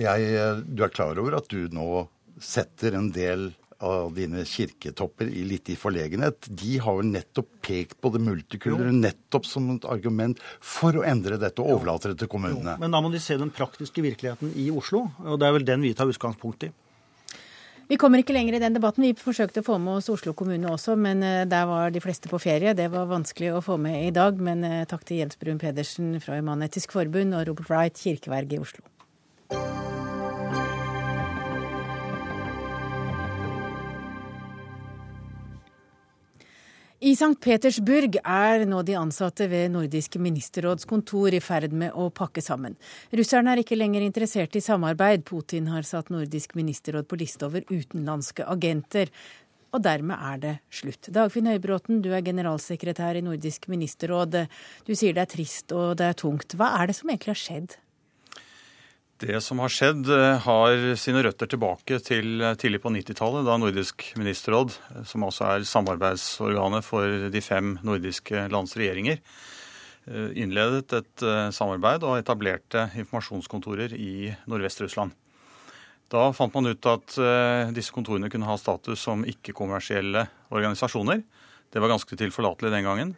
[0.01, 2.09] Jeg, du er klar over at du nå
[2.43, 3.53] setter en del
[3.85, 6.49] av dine kirketopper i litt i forlegenhet.
[6.49, 11.39] De har jo nettopp pekt på det multikulturelle nettopp som et argument for å endre
[11.41, 12.79] dette og overlate det til kommunene.
[12.81, 15.85] Men da må de se den praktiske virkeligheten i Oslo, og det er vel den
[15.85, 16.73] vi tar utgangspunkt i.
[17.85, 19.05] Vi kommer ikke lenger i den debatten.
[19.05, 22.31] Vi forsøkte å få med oss Oslo kommune også, men eh, der var de fleste
[22.31, 22.73] på ferie.
[22.77, 26.17] Det var vanskelig å få med i dag, men eh, takk til Jens Brun Pedersen
[26.25, 28.87] fra Human-Etisk Forbund og Robert Wright, kirkeverg i Oslo.
[37.05, 37.37] I St.
[37.37, 42.79] Petersburg er nå de ansatte ved Nordisk ministerråds kontor i ferd med å pakke sammen.
[43.13, 45.27] Russerne er ikke lenger interessert i samarbeid.
[45.29, 49.13] Putin har satt Nordisk ministerråd på liste over utenlandske agenter.
[49.77, 51.13] Og dermed er det slutt.
[51.13, 54.47] Dagfinn Høybråten, du er generalsekretær i Nordisk ministerråd.
[54.89, 56.57] Du sier det er trist og det er tungt.
[56.57, 57.77] Hva er det som egentlig har skjedd?
[59.25, 63.55] Det som har skjedd, eh, har sine røtter tilbake til eh, tidlig på 90-tallet, da
[63.57, 69.23] Nordisk ministerråd, eh, som også er samarbeidsorganet for de fem nordiske lands regjeringer,
[70.37, 71.23] innledet et
[71.57, 75.15] samarbeid og etablerte informasjonskontorer i Nordvest-Russland.
[76.13, 77.15] Da fant man ut at
[77.73, 81.23] disse kontorene kunne ha status som ikke-kommersielle organisasjoner.
[81.73, 83.15] Det var ganske tilforlatelig den gangen.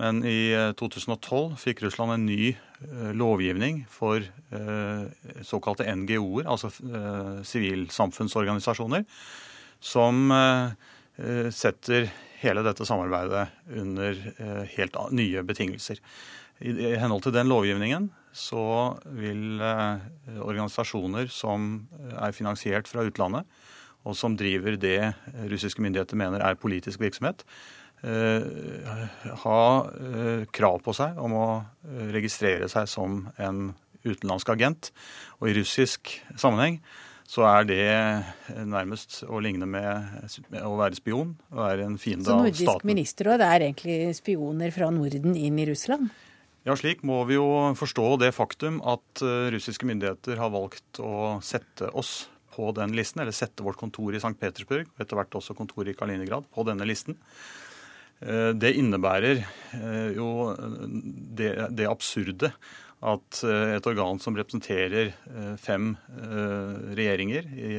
[0.00, 5.02] Men i eh, 2012 fikk Russland en ny eh, lovgivning for eh,
[5.44, 9.04] såkalte NGO-er, altså eh, sivilsamfunnsorganisasjoner,
[9.82, 10.72] som eh,
[11.20, 12.08] eh, setter
[12.42, 13.44] hele dette samarbeidet
[13.82, 16.00] under eh, helt nye betingelser.
[16.62, 18.64] I, henhold til den lovgivningen så
[19.18, 20.08] vil eh,
[20.40, 21.84] organisasjoner som
[22.16, 23.44] er finansiert fra utlandet,
[24.02, 25.12] og som driver det
[25.52, 32.08] russiske myndigheter mener er politisk virksomhet, eh, ha eh, krav på seg om å eh,
[32.14, 33.70] registrere seg som en
[34.02, 34.90] utenlandsk agent.
[35.40, 36.80] Og i russisk sammenheng
[37.32, 41.36] så er det eh, nærmest å ligne med å være spion.
[41.54, 42.58] Å være en fiende av staten.
[42.58, 46.10] Så Nordisk ministerråd er egentlig spioner fra Norden inn i Russland?
[46.66, 51.38] Ja, slik må vi jo forstå det faktum at eh, russiske myndigheter har valgt å
[51.42, 54.36] sette oss på den listen, eller sette vårt kontor i St.
[54.38, 57.16] Petersburg, og etter hvert også kontoret i Kaliningrad, på denne listen.
[58.22, 60.52] Eh, Det innebærer eh, jo
[61.34, 62.52] det, det absurde
[63.02, 65.10] at eh, et organ som representerer
[65.58, 65.94] fem
[66.94, 67.72] regjeringer i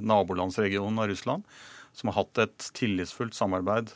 [0.00, 1.44] nabolandsregionen av Russland,
[1.92, 3.90] som har hatt et tillitsfullt samarbeid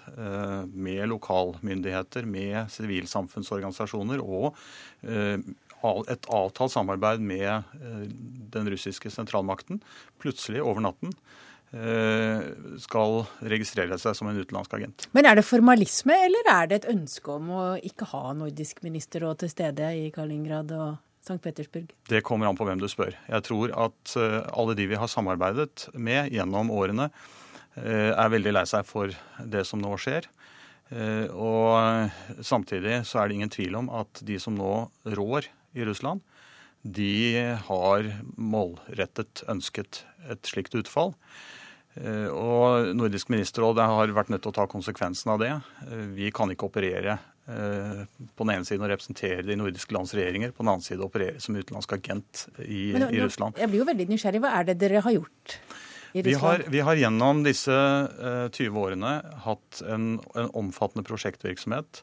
[0.75, 4.59] med lokalmyndigheter, med sivilsamfunnsorganisasjoner og
[6.11, 7.71] et avtalt samarbeid med
[8.53, 9.79] den russiske sentralmakten,
[10.21, 11.15] plutselig over natten
[12.79, 15.07] skal registrere seg som en utenlandsk agent.
[15.17, 19.41] Men er det formalisme, eller er det et ønske om å ikke ha Nordisk ministerråd
[19.43, 21.41] til stede i Kaliningrad og St.
[21.41, 21.89] Petersburg?
[22.09, 23.15] Det kommer an på hvem du spør.
[23.31, 27.09] Jeg tror at eh, alle de vi har samarbeidet med gjennom årene,
[27.81, 30.29] eh, er veldig lei seg for det som nå skjer.
[30.93, 35.89] Eh, Og samtidig så er det ingen tvil om at de som nå rår i
[35.89, 36.21] Russland,
[36.85, 41.15] de har målrettet ønsket et slikt utfall.
[42.01, 45.53] Eh, Og Nordisk ministerråd har vært nødt til å ta konsekvensen av det.
[45.91, 48.05] Eh, Vi kan ikke operere eh,
[48.35, 51.41] på den ene siden å representere de nordiske lands regjeringer, på den annen side operere
[51.41, 53.59] som utenlandsk agent i, nå- i Russland.
[53.61, 54.41] Jeg blir jo veldig nysgjerrig.
[54.43, 55.59] Hva er det dere har gjort
[56.15, 56.73] i Vi har, Russland?
[56.73, 59.13] vi har gjennom disse eh, 20 årene
[59.47, 62.03] hatt en, en omfattende prosjektvirksomhet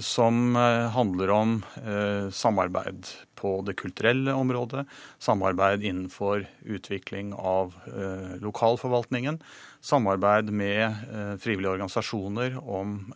[0.00, 4.86] som eh, handler om eh, samarbeid på det kulturelle området,
[5.18, 7.74] samarbeid innenfor utvikling av
[8.40, 9.36] lokalforvaltningen,
[9.84, 10.94] samarbeid med
[11.40, 13.12] frivillige organisasjoner om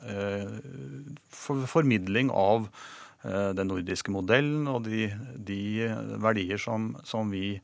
[1.33, 2.69] formidling av
[3.57, 5.09] den nordiske modellen og de,
[5.41, 5.89] de
[6.21, 7.57] verdier som, som vi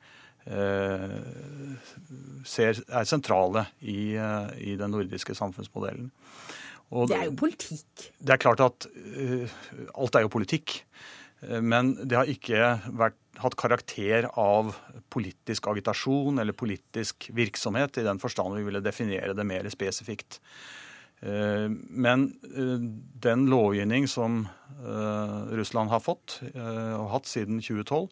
[2.49, 6.09] ser er sentrale i, i den nordiske samfunnsmodellen.
[6.95, 8.07] Og det er jo politikk.
[8.23, 9.55] Det er klart at uh,
[9.99, 10.79] alt er jo politikk.
[11.43, 14.71] Eh, men det har ikke vært, hatt karakter av
[15.13, 20.41] politisk agitasjon eller politisk virksomhet, i den forstand vi ville definere det mer spesifikt.
[21.25, 22.29] Uh, men
[23.25, 24.45] den lovgivning som
[25.57, 28.11] Russland har fått og hatt siden 2012,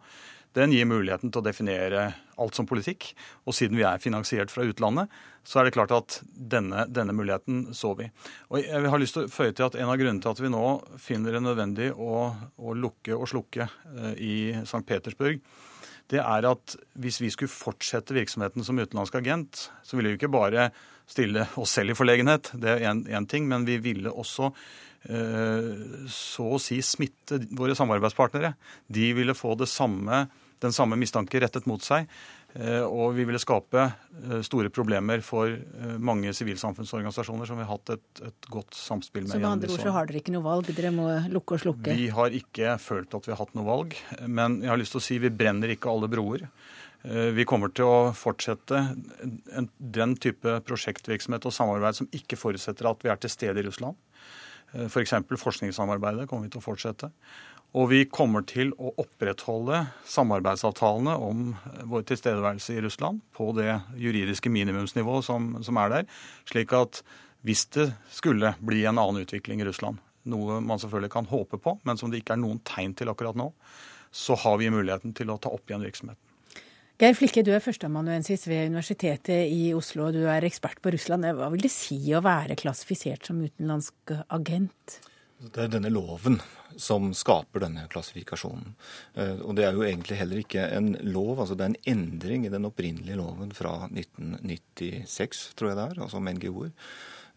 [0.55, 2.05] den gir muligheten til å definere
[2.41, 3.11] alt som politikk.
[3.47, 5.13] Og siden vi er finansiert fra utlandet,
[5.45, 8.09] så er det klart at denne, denne muligheten så vi.
[8.51, 10.53] Og jeg har lyst til å føye til at En av grunnene til at vi
[10.53, 10.65] nå
[11.03, 14.85] finner det nødvendig å, å lukke og slukke eh, i St.
[14.89, 15.43] Petersburg,
[16.13, 20.33] det er at hvis vi skulle fortsette virksomheten som utenlandsk agent, så ville vi ikke
[20.33, 20.69] bare
[21.09, 24.51] stille oss selv i forlegenhet, det er én ting, men vi ville også
[25.09, 28.55] eh, så å si smitte våre samarbeidspartnere.
[28.89, 30.27] De ville få det samme
[30.65, 32.09] den samme mistanke rettet mot seg.
[32.55, 37.73] Eh, og vi ville skape eh, store problemer for eh, mange sivilsamfunnsorganisasjoner som vi har
[37.73, 39.33] hatt et, et godt samspill med.
[39.35, 41.97] Så med andre ord så har dere ikke noe valg, dere må lukke og slukke?
[41.99, 43.99] Vi har ikke følt at vi har hatt noe valg.
[44.29, 46.47] Men jeg har lyst til å si vi brenner ikke alle broer.
[47.05, 48.79] Vi kommer til å fortsette
[49.77, 53.99] den type prosjektvirksomhet og samarbeid som ikke forutsetter at vi er til stede i Russland.
[54.87, 55.13] F.eks.
[55.29, 57.11] For forskningssamarbeidet kommer vi til å fortsette.
[57.75, 61.49] Og vi kommer til å opprettholde samarbeidsavtalene om
[61.91, 66.05] vår tilstedeværelse i Russland på det juridiske minimumsnivået som, som, er der.
[66.47, 67.01] Slik at
[67.43, 69.99] hvis det skulle bli en annen utvikling i Russland,
[70.31, 73.37] noe man selvfølgelig kan håpe på, men som det ikke er noen tegn til akkurat
[73.37, 73.51] nå,
[74.15, 76.21] så har vi muligheten til å ta opp igjen virksomheten.
[77.03, 81.27] Geir Flikke, du er førsteamanuensis ved Universitetet i Oslo, og du er ekspert på Russland.
[81.27, 85.01] Hva vil det si å være klassifisert som utenlandsk agent?
[85.53, 86.39] Det er denne loven
[86.81, 88.75] som skaper denne klassifikasjonen.
[89.21, 92.47] Eh, og det er jo egentlig heller ikke en lov, altså det er en endring
[92.47, 96.73] i den opprinnelige loven fra 1996, tror jeg det er, altså om NGO-er.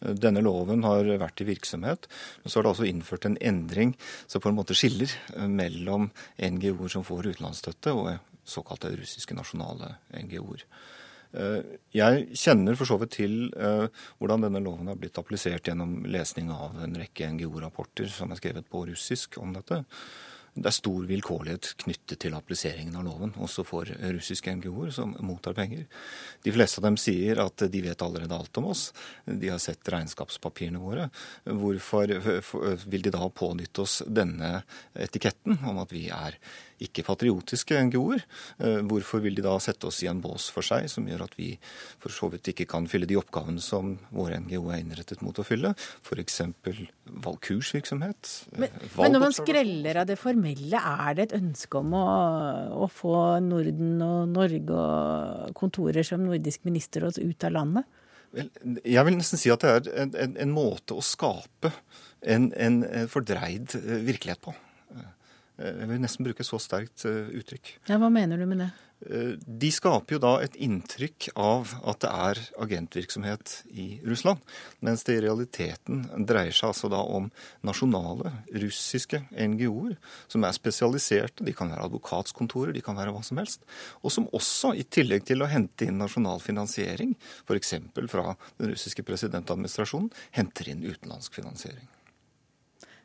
[0.01, 2.07] Eh, denne loven har vært i virksomhet,
[2.43, 3.93] men så har det altså innført en endring
[4.25, 9.97] som på en måte skiller eh, mellom NGO-er som får utenlandsstøtte, og såkalte russiske nasjonale
[10.15, 10.63] NGO-er.
[11.35, 13.87] Eh, jeg kjenner for så vidt til eh,
[14.19, 18.69] hvordan denne loven har blitt applisert gjennom lesning av en rekke NGO-rapporter som er skrevet
[18.71, 19.83] på russisk om dette.
[20.57, 25.53] Det er stor vilkårlighet knyttet til appliseringen av loven, også for russiske NGO-er som mottar
[25.57, 25.83] penger.
[26.41, 28.87] De fleste av dem sier at de vet allerede alt om oss.
[29.27, 31.11] De har sett regnskapspapirene våre.
[31.45, 32.15] Hvorfor
[32.89, 34.63] vil de da pånytte oss denne
[34.97, 36.39] etiketten om at vi er
[36.83, 38.23] ikke-patriotiske NGO-er.
[38.61, 41.35] Eh, hvorfor vil de da sette oss i en bås for seg, som gjør at
[41.39, 41.53] vi
[42.01, 45.45] for så vidt ikke kan fylle de oppgavene som våre NGO er innrettet mot å
[45.47, 45.73] fylle?
[46.05, 46.41] F.eks.
[47.25, 48.33] valgkursvirksomhet.
[48.53, 52.07] Eh, men, men, når man skreller av det formelle, er det et ønske om å,
[52.85, 57.93] å få Norden og Norge og kontorer som Nordisk ministerråd ut av landet?
[58.35, 58.49] Vel,
[58.83, 61.71] jeg vil nesten si at det er en, en, en måte å skape
[62.27, 64.53] en, en fordreid eh, virkelighet på.
[65.57, 67.77] Eh, jeg vil nesten bruke så sterkt eh, uttrykk.
[67.89, 68.69] Ja, Hva mener du med det?
[69.05, 74.41] Eh, de skaper jo da et inntrykk av at det er agentvirksomhet i Russland.
[74.85, 77.29] Mens det i realiteten dreier seg altså da om
[77.65, 79.97] nasjonale russiske NGO-er
[80.29, 81.45] som er spesialiserte.
[81.45, 83.65] De kan være advokatskontorer, de kan være hva som helst.
[84.01, 87.13] Og som også, i tillegg til å hente inn nasjonal finansiering,
[87.45, 87.77] f.eks.
[88.09, 91.85] fra den russiske presidentadministrasjonen, henter inn utenlandsk finansiering.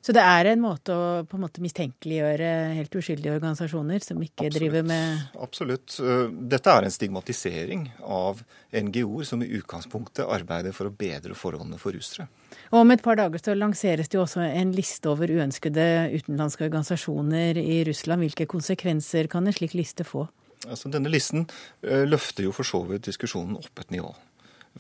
[0.02, 4.48] Så det er en måte å på en måte mistenkeliggjøre helt uskyldige organisasjoner som ikke
[4.48, 4.56] Absolutt.
[4.58, 5.94] driver med Absolutt.
[6.02, 8.40] Eh, dette er en stigmatisering av
[8.74, 12.26] NGO-er som i utgangspunktet arbeider for å bedre forholdene for russere.
[12.72, 15.86] Og Om et par dager så lanseres det jo også en liste over uønskede
[16.18, 18.26] utenlandske organisasjoner i Russland.
[18.26, 20.26] Hvilke konsekvenser kan en slik liste få?
[20.66, 21.46] Altså, denne listen
[21.86, 24.10] eh, løfter jo for så vidt diskusjonen opp et nivå.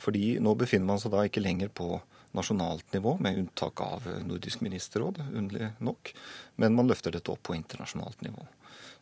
[0.02, 2.00] Fordi nå befinner man seg da ikke lenger på
[2.36, 6.14] nasjonalt nivå, med unntak av Nordisk ministerråd, underlig nok.
[6.62, 8.46] Men man løfter dette opp på internasjonalt nivå.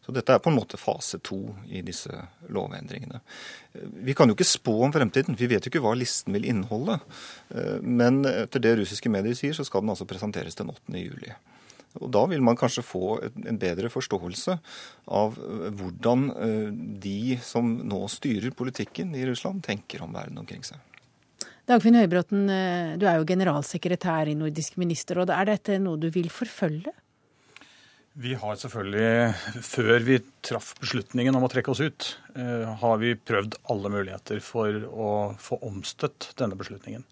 [0.00, 1.38] Så dette er på en måte fase to
[1.68, 2.10] i disse
[2.48, 3.20] lovendringene.
[4.00, 5.36] Vi kan jo ikke spå om fremtiden.
[5.38, 6.96] Vi vet jo ikke hva listen vil inneholde.
[7.84, 10.96] Men etter det russiske medier sier, så skal den altså presenteres den 8.
[10.98, 11.34] juli.
[11.98, 14.56] Og Da vil man kanskje få en bedre forståelse
[15.10, 15.38] av
[15.78, 16.68] hvordan eh,
[17.02, 20.78] de som nå styrer politikken i Russland, tenker om verden omkring seg.
[21.70, 25.30] Dagfinn Høybråten, eh, du er jo generalsekretær i Nordisk ministerråd.
[25.30, 26.90] Er dette noe du vil forfølge?
[28.18, 33.14] Vi har selvfølgelig, før vi traff beslutningen om å trekke oss ut, eh, har vi
[33.14, 37.04] prøvd alle muligheter for å få omstøtt denne beslutningen.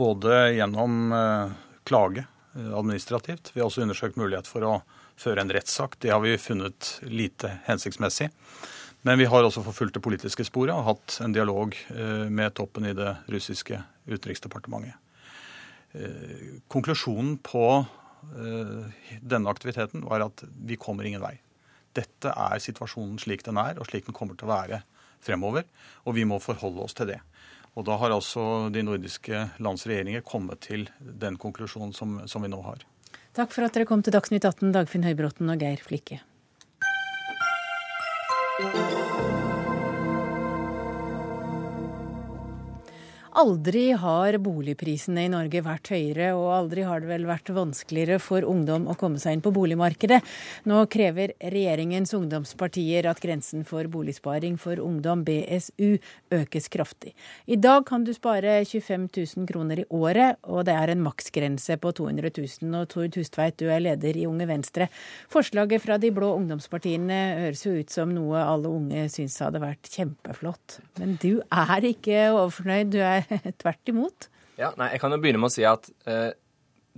[0.00, 1.52] Både gjennom eh,
[1.84, 2.24] klage
[2.56, 3.52] administrativt.
[3.52, 4.74] Vi har også undersøkt mulighet for å
[5.20, 6.00] føre en rettssak.
[6.00, 8.30] Det har vi funnet lite hensiktsmessig.
[9.02, 12.86] Men vi har også forfulgt det politiske sporet og hatt en dialog eh, med toppen
[12.86, 14.94] i det russiske utenriksdepartementet.
[15.92, 18.86] Eh, konklusjonen på eh,
[19.18, 21.34] denne aktiviteten var at vi kommer ingen vei.
[21.92, 24.82] Dette er situasjonen slik den er, og slik den kommer til å være
[25.22, 25.66] fremover.
[26.06, 27.18] Og vi må forholde oss til det.
[27.74, 32.52] Og da har altså de nordiske lands regjeringer kommet til den konklusjonen som, som vi
[32.52, 32.84] nå har.
[33.34, 36.20] Takk for at dere kom til Dagsnytt 18, Dagfinn Høybråten og Geir Flikke.
[43.32, 48.44] Aldri har boligprisene i Norge vært høyere, og aldri har det vel vært vanskeligere for
[48.44, 50.18] ungdom å komme seg inn på boligmarkedet.
[50.68, 55.96] Nå krever regjeringens ungdomspartier at grensen for boligsparing for ungdom, BSU,
[56.36, 57.14] økes kraftig.
[57.48, 61.78] I dag kan du spare 25 000 kroner i året, og det er en maksgrense
[61.80, 62.76] på 200 000.
[62.82, 64.90] Og Tord Hustveit, du er leder i Unge Venstre.
[65.32, 69.88] Forslaget fra de blå ungdomspartiene høres jo ut som noe alle unge syns hadde vært
[69.88, 70.82] kjempeflott.
[71.00, 72.92] Men du er ikke overfornøyd.
[72.92, 73.21] Du er
[73.62, 74.28] tvert imot.
[74.60, 76.30] Ja, nei, Jeg kan jo begynne med å si at eh,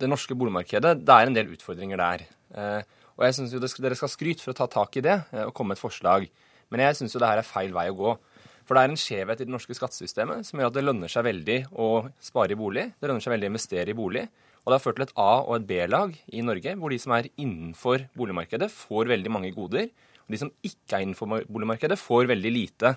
[0.00, 2.26] det norske boligmarkedet, det er en del utfordringer der.
[2.54, 5.44] Eh, og jeg syns jo dere skal skryte for å ta tak i det eh,
[5.46, 6.26] og komme med et forslag.
[6.72, 8.14] Men jeg syns jo det her er feil vei å gå.
[8.64, 11.26] For det er en skjevhet i det norske skattesystemet som gjør at det lønner seg
[11.26, 11.88] veldig å
[12.24, 12.88] spare i bolig.
[12.96, 14.24] Det lønner seg veldig å investere i bolig.
[14.64, 17.12] Og det har ført til et A- og et B-lag i Norge, hvor de som
[17.12, 19.90] er innenfor boligmarkedet, får veldig mange goder.
[20.24, 22.94] Og de som ikke er innenfor boligmarkedet, får veldig lite.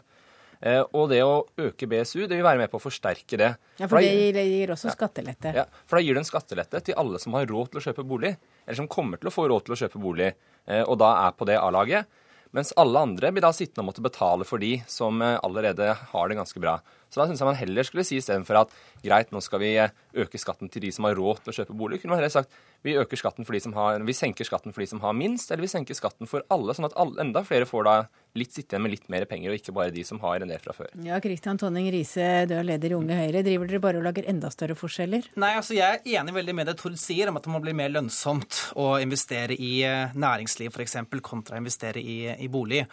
[0.61, 3.49] Eh, og det å øke BSU det vil være med på å forsterke det.
[3.77, 4.05] Ja, For, for
[4.37, 5.53] det gir også skattelette.
[5.53, 8.07] Ja, for da gir det en skattelette til alle som har råd til å kjøpe
[8.07, 8.33] bolig,
[8.65, 10.31] eller som kommer til å få råd til å kjøpe bolig,
[10.65, 12.09] eh, og da er på det A-laget.
[12.55, 16.29] Mens alle andre blir da sittende og måtte betale for de som eh, allerede har
[16.31, 16.77] det ganske bra.
[17.11, 20.39] Så da syns jeg man heller skulle si istedenfor at greit, nå skal vi øke
[20.41, 22.55] skatten til de som har råd til å kjøpe bolig, kunne man heller sagt
[22.87, 25.51] vi, øker skatten for de som har, vi senker skatten for de som har minst,
[25.51, 27.95] eller vi senker skatten for alle, sånn at alle, enda flere får da
[28.37, 30.61] litt sitte igjen med litt mer penger, og ikke bare de som har en del
[30.63, 30.91] fra før.
[31.05, 33.43] Ja, Kristian Tonning Riise, du er leder i Unge Høyre.
[33.45, 35.31] Driver dere bare og lager enda større forskjeller?
[35.41, 37.75] Nei, altså jeg er enig veldig med det Tord sier, om at det må bli
[37.77, 42.83] mer lønnsomt å investere i eh, næringsliv f.eks., kontra å investere i, i bolig.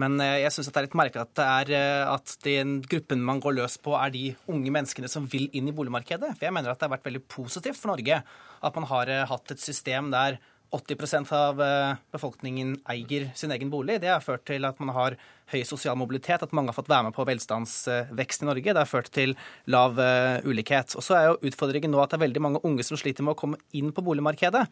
[0.00, 3.24] Men eh, jeg syns det er litt merkelig at, det er, eh, at den gruppen
[3.24, 6.34] man går løs på, er de unge menneskene som vil inn i boligmarkedet.
[6.36, 9.26] For jeg mener at det har vært veldig positivt for Norge at man har eh,
[9.28, 10.40] hatt et system der
[10.72, 11.58] 80% av
[12.14, 13.98] befolkningen eier sin egen bolig.
[14.00, 15.18] Det har ført til at man har
[15.52, 18.72] høy sosial mobilitet, at mange har fått være med på velstandsvekst i Norge.
[18.72, 19.34] Det har ført til
[19.68, 20.00] lav
[20.48, 20.96] ulikhet.
[20.96, 23.34] Og så er jo utfordringen nå at det er veldig mange unge som sliter med
[23.34, 24.64] å komme inn på boligmarkedet.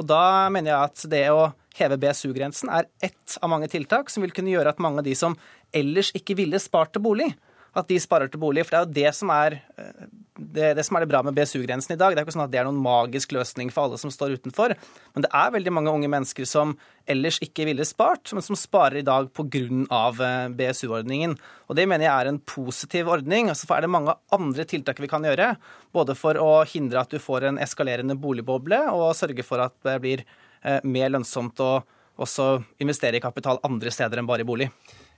[0.00, 4.24] Og da mener jeg at det å heve BSU-grensen er ett av mange tiltak som
[4.24, 5.36] vil kunne gjøre at mange av de som
[5.76, 7.28] ellers ikke ville spart til bolig,
[7.76, 8.64] at de sparer til bolig.
[8.66, 10.08] For det er jo det som er eh,
[10.40, 12.14] det, det som er det bra med BSU-grensen i dag.
[12.14, 14.74] Det er ikke sånn at det er noen magisk løsning for alle som står utenfor.
[15.14, 16.72] Men det er veldig mange unge mennesker som
[17.10, 19.50] ellers ikke ville spart, men som sparer i dag pga.
[19.50, 21.36] Eh, BSU-ordningen.
[21.68, 23.50] Og det mener jeg er en positiv ordning.
[23.52, 25.52] Altså, for er det mange andre tiltak vi kan gjøre.
[25.94, 29.98] Både for å hindre at du får en eskalerende boligboble, og sørge for at det
[30.02, 31.72] blir eh, mer lønnsomt å
[32.20, 32.52] også
[32.84, 34.68] investere i kapital andre steder enn bare i bolig.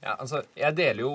[0.02, 1.12] Ja, altså, Jeg deler jo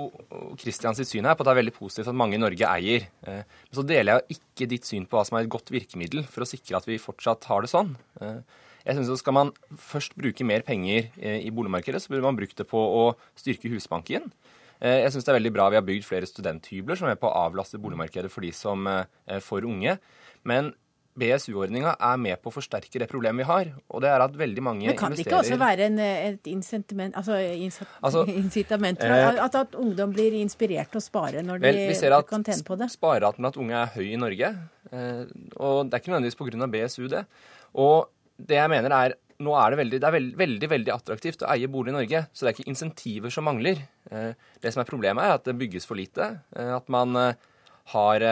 [0.59, 3.09] Kristians syn her på at det er veldig positivt at mange i Norge eier.
[3.27, 6.23] Eh, men så deler jeg ikke ditt syn på hva som er et godt virkemiddel
[6.31, 7.97] for å sikre at vi fortsatt har det sånn.
[8.23, 8.39] Eh,
[8.87, 12.39] jeg synes at Skal man først bruke mer penger eh, i boligmarkedet, så burde man
[12.39, 14.31] brukt det på å styrke Husbanken.
[14.77, 17.47] Jeg syns det er veldig bra vi har bygd flere studenthybler som er på å
[17.47, 19.95] avlaste boligmarkedet for de som er for unge.
[20.45, 20.69] Men
[21.17, 23.69] BSU-ordninga er med på å forsterke det problemet vi har.
[23.89, 26.49] Og det er at veldig mange investerer Men kan det ikke også være en, et
[26.51, 27.37] incitament, altså,
[28.05, 31.87] altså, incitament eh, at, at, ungdom blir inspirert til å spare når vel, de
[32.27, 32.89] kan tjene på det?
[32.89, 34.51] Vi ser at Spareraten blant unge er høy i Norge.
[34.91, 35.23] Eh,
[35.55, 36.69] og det er ikke nødvendigvis pga.
[36.77, 37.23] BSU, det.
[37.77, 41.43] Og det jeg mener er nå er det, veldig, det er veldig, veldig, veldig attraktivt
[41.45, 43.83] å eie bolig i Norge, så det er ikke insentiver som mangler.
[44.09, 46.29] Eh, det som er problemet, er at det bygges for lite.
[46.53, 47.17] At man
[47.93, 48.23] har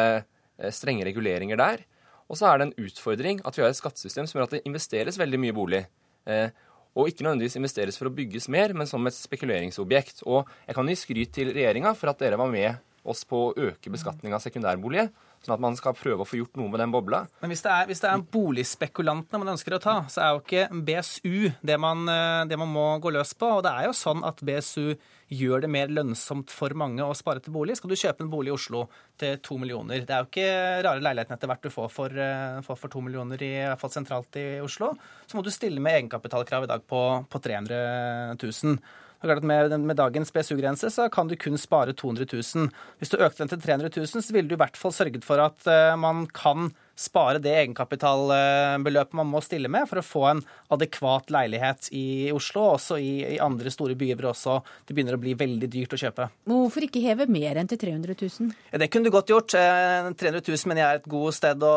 [0.73, 1.83] strenge reguleringer der.
[2.29, 4.63] Og så er det en utfordring at vi har et skattesystem som gjør at det
[4.65, 5.83] investeres veldig mye bolig.
[6.25, 6.49] Eh,
[6.95, 10.23] og ikke nødvendigvis investeres for å bygges mer, men som et spekuleringsobjekt.
[10.25, 13.53] Og jeg kan gi skryt til regjeringa for at dere var med oss på å
[13.67, 15.11] øke beskatning av sekundærboliger.
[15.45, 17.19] Sånn at man skal prøve å få gjort noe med den bobla.
[17.43, 20.41] Men hvis det er, hvis det er boligspekulantene man ønsker å ta, så er jo
[20.41, 23.51] ikke BSU det man, eh, det man, må gå løs på.
[23.59, 24.95] Og det er jo sånn at BSU
[25.35, 27.77] gjør det mer lønnsomt for mange å spare til bolig.
[27.77, 28.87] Skal du kjøpe en bolig i Oslo
[29.21, 30.49] til to millioner Det er jo ikke
[30.85, 32.19] rare leiligheten etter hvert du får for,
[32.65, 34.91] for, for to millioner, i, i hvert fall sentralt i Oslo.
[35.25, 38.77] Så må du stille med egenkapitalkrav i dag på, på 300 000.
[39.25, 42.69] Med, med, dagens BSU-grense så kan du kun spare 200 000.
[43.01, 45.41] Hvis du økte den til 300 000, så ville du i hvert fall sørget for
[45.41, 50.41] at uh, man kan spare det egenkapitalbeløpet man må stille med for å få en
[50.71, 55.21] adekvat leilighet i Oslo, også i, i andre store byer hvor også det begynner å
[55.21, 56.29] bli veldig dyrt å kjøpe.
[56.47, 58.55] Hvorfor ikke heve mer enn til 300 000?
[58.71, 59.51] Ja, det kunne du godt gjort.
[59.51, 61.75] 300 eh, 000 mener jeg er et godt sted å,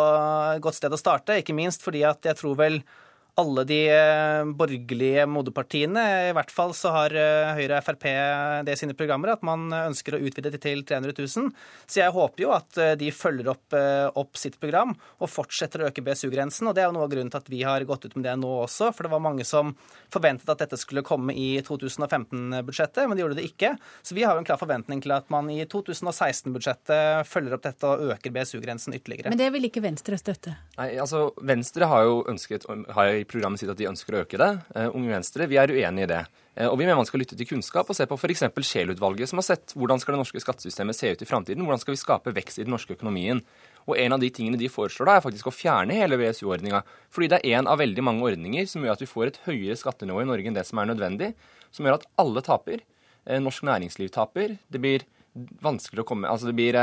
[0.63, 2.83] godt sted å starte, ikke minst fordi at jeg tror vel
[3.39, 6.03] alle de eh, borgerlige moderpartiene.
[6.31, 8.07] I hvert fall så har eh, Høyre og Frp
[8.67, 11.53] det i sine programmer, at man ønsker å utvide det til 300 000.
[11.87, 13.77] Så jeg håper jo at eh, de følger opp,
[14.19, 16.67] opp sitt program og fortsetter å øke BSU-grensen.
[16.67, 18.35] Og det er jo noe av grunnen til at vi har gått ut med det
[18.41, 19.75] nå også, for det var mange som
[20.13, 23.75] forventet at dette skulle komme i 2015-budsjettet, men det gjorde det ikke.
[24.03, 27.87] Så vi har jo en klar forventning til at man i 2016-budsjettet følger opp dette
[27.87, 29.31] og øker BSU-grensen ytterligere.
[29.31, 30.57] Men det vil ikke Venstre støtte?
[30.81, 34.39] Nei, altså Venstre har jo ønsket har i programmet sitt at de ønsker å øke
[34.41, 34.51] det.
[34.75, 36.21] Uh, Unge Venstre vi er uenig i det.
[36.59, 38.45] Uh, og vi mener man skal lytte til kunnskap og se på f.eks.
[38.67, 41.65] Scheel-utvalget, som har sett hvordan skal det norske skattesystemet se ut i framtiden.
[41.67, 43.43] Hvordan skal vi skape vekst i den norske økonomien.
[43.87, 46.83] Og en av de tingene de foreslår da, er faktisk å fjerne hele VSU-ordninga.
[47.15, 49.79] Fordi det er en av veldig mange ordninger som gjør at vi får et høyere
[49.81, 51.33] skattenivå i Norge enn det som er nødvendig.
[51.73, 52.83] Som gjør at alle taper.
[53.29, 54.59] Uh, norsk næringsliv taper.
[54.69, 55.07] Det blir
[55.63, 56.77] vanskelig å komme Altså det blir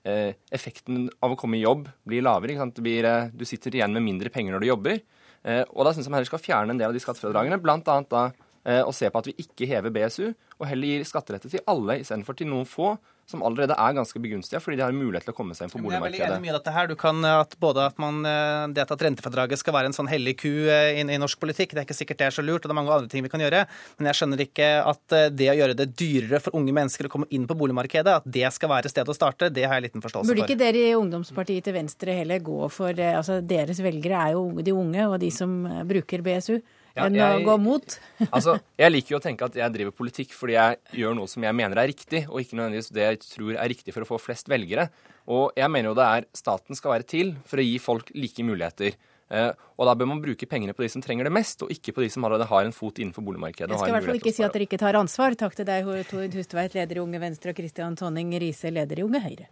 [0.00, 2.70] effekten av å komme i jobb blir lavere.
[2.80, 5.00] Blir, du sitter igjen med mindre penger når du jobber.
[5.44, 7.78] Eh, og da syns jeg man heller skal fjerne en del av de skattefradragene, bl.a.
[7.80, 8.24] da
[8.64, 10.26] eh, å se på at vi ikke hever BSU,
[10.58, 12.94] og heller gir skattelette til alle istedenfor til noen få
[13.30, 15.80] som allerede er ganske begunstiga fordi de har mulighet til å komme seg inn på
[15.80, 16.18] boligmarkedet.
[16.18, 16.90] Jeg er veldig enig mye dette her.
[16.90, 20.36] Du kan at både at man, eh, det at rentefradraget skal være en sånn hellig
[20.42, 22.74] ku i, i norsk politikk, det er ikke sikkert det er så lurt, og det
[22.74, 23.62] er mange andre ting vi kan gjøre.
[24.00, 27.30] Men jeg skjønner ikke at det å gjøre det dyrere for unge mennesker å komme
[27.34, 30.28] inn på boligmarkedet, at det skal være stedet å starte, det har jeg liten forståelse
[30.28, 30.42] for.
[30.42, 34.44] Burde ikke dere i ungdomspartiet til Venstre heller gå for altså Deres velgere er jo
[34.64, 36.58] de unge og de som bruker BSU
[36.96, 37.96] ja, enn jeg, å gå mot?
[38.36, 41.46] altså, jeg liker jo å tenke at jeg driver politikk fordi jeg gjør noe som
[41.46, 44.20] jeg mener er riktig, og ikke nødvendigvis det jeg tror er riktig for å få
[44.22, 44.88] flest velgere.
[45.30, 48.46] Og jeg mener jo det er staten skal være til for å gi folk like
[48.46, 48.98] muligheter.
[49.30, 51.94] Uh, og da bør man bruke pengene på de som trenger det mest, og ikke
[51.94, 53.70] på de som allerede har en fot innenfor boligmarkedet.
[53.70, 55.38] Jeg skal i hvert fall ikke si at dere ikke tar ansvar.
[55.38, 59.06] Takk til deg, Tord Hustveit, leder i Unge Venstre, og Kristian Tonning Riise, leder i
[59.06, 59.48] Unge Høyre.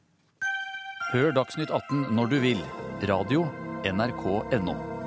[1.15, 2.63] Hør Dagsnytt 18 når du vil.
[3.07, 3.47] Radio
[3.87, 4.98] NRK.no.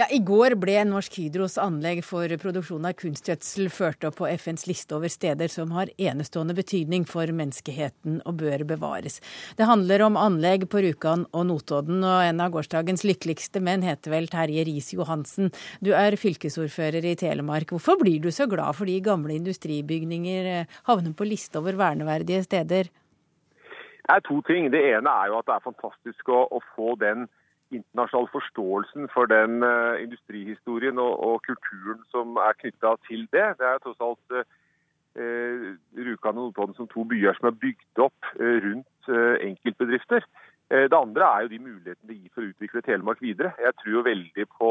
[0.00, 4.62] Ja, I går ble Norsk Hydros anlegg for produksjon av kunstgjødsel ført opp på FNs
[4.64, 9.18] liste over steder som har enestående betydning for menneskeheten og bør bevares.
[9.58, 14.14] Det handler om anlegg på Rjukan og Notodden, og en av gårsdagens lykkeligste menn heter
[14.14, 15.50] vel Terje Riis-Johansen.
[15.84, 17.74] Du er fylkesordfører i Telemark.
[17.74, 22.88] Hvorfor blir du så glad fordi gamle industribygninger eh, havner på liste over verneverdige steder?
[22.88, 24.72] Det er to ting.
[24.72, 27.28] Det ene er jo at det er fantastisk å, å få den
[27.70, 33.46] internasjonale forståelsen for den uh, industrihistorien og, og, kulturen som er knytta til det.
[33.58, 35.66] Det er tross alt uh,
[35.96, 40.26] Rjukan og Notodden som to byer som er bygd opp uh, rundt enkeltbedrifter.
[40.70, 43.50] det andre er jo de mulighetene det gir for å utvikle Telemark videre.
[43.58, 44.68] Jeg tror jo veldig på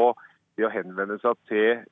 [0.56, 1.82] det å henvende seg til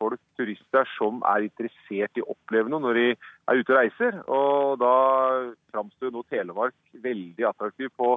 [0.00, 4.18] folk, turister, som er interessert i å oppleve noe når de er ute og reiser.
[4.26, 4.96] Og da
[5.70, 8.16] framstår nå Telemark veldig attraktiv på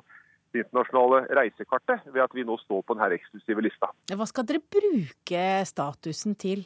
[0.54, 3.92] det internasjonale reisekartet ved at vi nå står på denne eksklusive lista.
[4.14, 6.66] Hva skal dere bruke statusen til?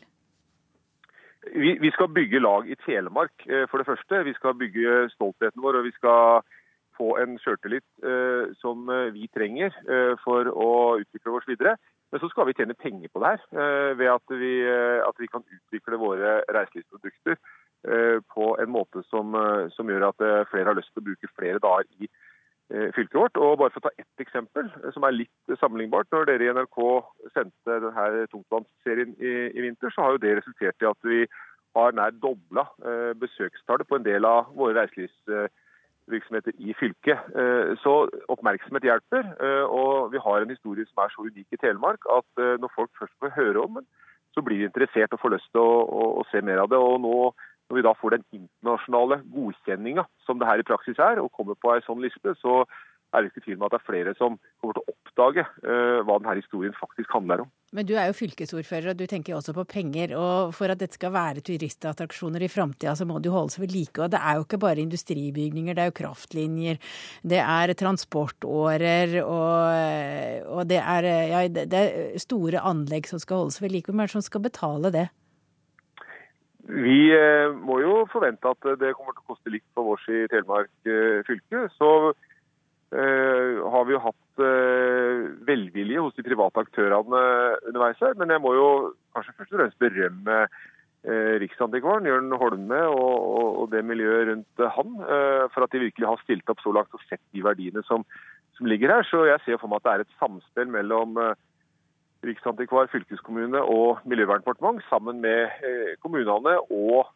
[1.41, 4.23] Vi, vi, skal bygge lag i Telemark, eh, for det første.
[4.27, 6.43] Vi skal bygge stoltheten vår, og vi skal
[6.97, 10.69] få en sjøltillit eh, som eh, vi trenger eh, for å
[11.01, 11.75] utvikle oss videre.
[12.11, 15.17] Men så skal vi tjene penger på det her, eh, ved at vi, eh, at
[15.21, 17.41] vi, kan utvikle våre reiselivsprodukter
[18.29, 19.33] på en måte som,
[19.73, 20.19] som gjør at
[20.51, 22.09] flere har lyst til å bruke flere dager i
[22.95, 23.37] fylket vårt.
[23.37, 26.09] Og bare for å ta ett eksempel, eh, som er litt sammenlignbart.
[26.11, 26.77] Når dere i NRK
[27.35, 31.25] sendte denne tungtvannsserien i, i, vinter, så har jo det resultert i at vi
[31.75, 37.31] har nær dobla eh, besøkstallet på en del av våre reiselivsvirksomheter i fylket.
[37.35, 37.95] Eh, så
[38.31, 39.27] oppmerksomhet hjelper.
[39.39, 42.75] Eh, og vi har en historie som er så unik i Telemark at eh, når
[42.75, 43.87] folk først får høre om den,
[44.31, 46.79] så blir de interessert og får lyst til å, å, å se mer av det.
[46.79, 47.15] Og nå
[47.71, 51.55] når vi da får den internasjonale godkjenninga som det her i praksis er, og kommer
[51.55, 52.65] på ei sånn liste, så,
[53.11, 55.99] er det ikke tvil om at det er flere som kommer til å oppdage uh,
[56.07, 57.49] hva denne historien faktisk handler om.
[57.75, 60.13] Men du er jo fylkesordfører, og du tenker også på penger.
[60.19, 63.75] Og for at dette skal være turistattraksjoner i framtida, så må det jo holdes ved
[63.75, 63.95] like.
[63.99, 66.81] Og det er jo ikke bare industribygninger, det er jo kraftlinjer,
[67.33, 73.61] det er transportårer, og, og det, er, ja, det, er, store anlegg som skal holdes
[73.63, 73.91] ved like.
[73.91, 75.07] Hvem er det som skal betale det?
[76.71, 80.23] Vi eh, må jo forvente at det kommer til å koste litt for oss i
[80.31, 81.65] Telemark eh, fylke.
[81.75, 81.89] Så
[82.95, 87.19] eh, har vi jo hatt velvilje hos de private aktørene
[87.67, 88.15] underveis her.
[88.17, 88.69] Men jeg må jo
[89.13, 90.43] kanskje først og fremst berømme
[91.41, 94.91] Riksantikvaren, Jørn Holme, og, det miljøet rundt han,
[95.49, 98.05] for at de virkelig har stilt opp så langt og sett de verdiene som,
[98.53, 99.07] som ligger her.
[99.09, 101.17] Så jeg ser for meg at det er et samspill mellom
[102.21, 107.09] Riksantikvar, fylkeskommune og Miljøverndepartement sammen med eh, kommunene og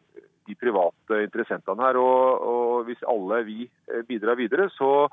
[0.48, 1.98] de private interessentene her.
[2.00, 5.06] Og, og hvis alle vi eh, bidrar videre, så,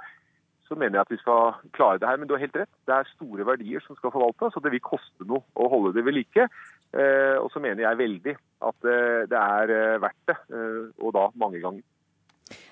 [0.65, 2.17] så, mener jeg at vi skal klare det her.
[2.17, 2.73] Men du har helt rett.
[2.89, 6.05] Det er store verdier som skal forvaltes, og det vil koste noe å holde det
[6.07, 6.49] ved like.
[6.93, 8.91] Eh, og så mener jeg veldig at
[9.29, 10.35] det er verdt det,
[11.03, 11.83] og da mange ganger.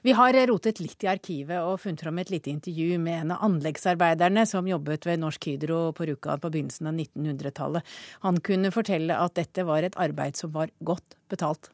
[0.02, 3.44] Vi har rotet litt i arkivet og funnet fram et lite intervju med en av
[3.50, 7.94] anleggsarbeiderne som jobbet ved Norsk Hydro på Rjukan på begynnelsen av 1900-tallet.
[8.26, 11.70] Han kunne fortelle at dette var et arbeid som var godt betalt.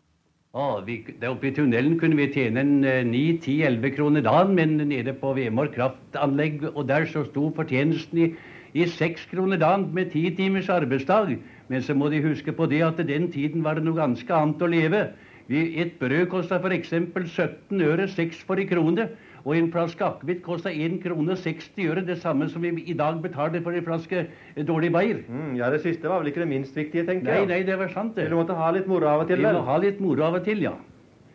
[0.57, 2.63] Ah, vi, der oppe i tunnelen kunne vi tjene
[3.05, 8.27] 9-10-11 kroner dagen, men nede på Vemork kraftanlegg og der så sto fortjenesten i,
[8.73, 11.35] i 6 kroner dagen med 10 timers arbeidsdag.
[11.67, 14.63] Men så må de huske på det at den tiden var det noe ganske annet
[14.63, 15.03] å leve.
[15.49, 16.91] Et brød kosta f.eks.
[16.91, 19.07] 17 øre, 6 for en krone.
[19.47, 23.21] Og en flaske akevitt kosta 1 krone 60 øre, det samme som vi i dag
[23.23, 24.25] betaler for en flaske
[24.67, 25.21] dårlig bayer.
[25.29, 27.47] Mm, ja, det siste var vel ikke det minst viktige, tenker jeg.
[27.47, 28.27] Nei, nei, det var sant, det.
[28.27, 29.39] Du måtte ha litt moro av og til?
[29.39, 30.75] Vi må ha litt moro av og til, ja.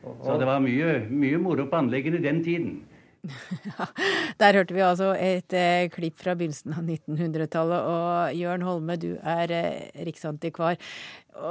[0.02, 2.80] Så det var mye, mye moro på anleggene den tiden.
[4.42, 7.88] Der hørte vi altså et eh, klipp fra begynnelsen av 1900-tallet.
[7.92, 10.78] Og Jørn Holme, du er eh, riksantikvar.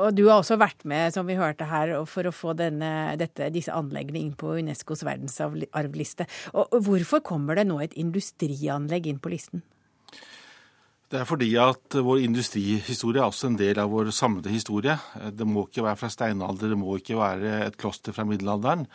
[0.02, 3.50] Og du har også vært med, som vi hørte her, for å få denne, dette,
[3.56, 6.28] disse anleggene inn på Unescos verdensarvliste.
[6.54, 9.66] Og hvorfor kommer det nå et industrianlegg inn på listen?
[11.12, 14.96] Det er fordi at vår industrihistorie er også en del av vår samlede historie.
[15.36, 18.86] Det må ikke være fra steinalder, det må ikke være et kloster fra middelalderen.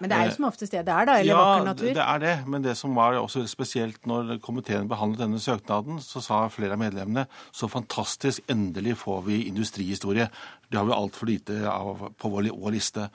[0.00, 1.14] Men det er jo som oftest det det er, da?
[1.20, 1.86] Eller ja, vakker natur?
[1.90, 2.34] Ja, det er det.
[2.50, 6.80] Men det som var også spesielt når komiteen behandlet denne søknaden, så sa flere av
[6.80, 10.26] medlemmene så fantastisk, endelig får vi industrihistorie.
[10.66, 13.06] Det har vi altfor lite av på vår, vår liste.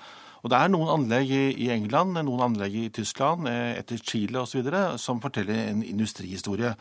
[0.46, 4.62] Og Det er noen anlegg i England, noen anlegg i Tyskland, eh, etter Chile osv.
[5.02, 6.76] som forteller en industrihistorie.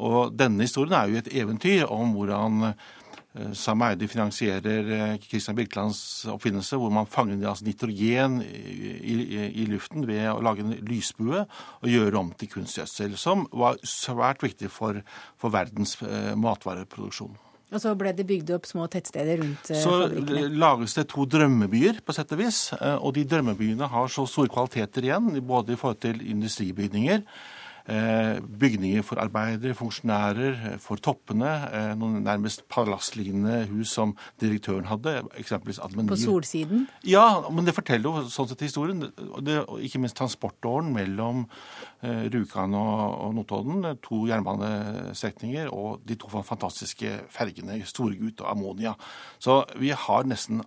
[0.00, 5.58] Og denne historien er jo et eventyr om hvordan eh, Sam Eide finansierer eh, Christian
[5.58, 10.74] Birkelands oppfinnelse, hvor man fanger altså nitrogen i, i, i, luften ved å lage en
[10.88, 15.02] lysbue og gjøre om til kunstgjødsel, som var svært viktig for,
[15.36, 17.40] for verdens eh, matvareproduksjon.
[17.72, 20.42] Og så ble det bygd opp små tettsteder rundt så fabrikkene?
[20.44, 22.66] Så lages det to drømmebyer, på sett og vis.
[22.98, 29.02] Og de drømmebyene har så store kvaliteter igjen, både i forhold til industribygninger Eh, bygninger
[29.02, 31.50] for arbeidere, funksjonærer, eh, for toppene.
[31.72, 35.22] Eh, noen nærmest palasslignende hus som direktøren hadde.
[35.38, 36.08] eksempelvis Admeni.
[36.08, 36.86] På Solsiden?
[37.04, 39.00] Ja, men det forteller jo sånn sett historien.
[39.42, 41.46] Det, ikke minst transportåren mellom
[42.02, 43.98] Rjukan og, og Notodden.
[44.02, 48.94] To jernbanestrekninger og de to fantastiske fergene Storegut og Ammonia.
[49.38, 50.62] Så vi har nesten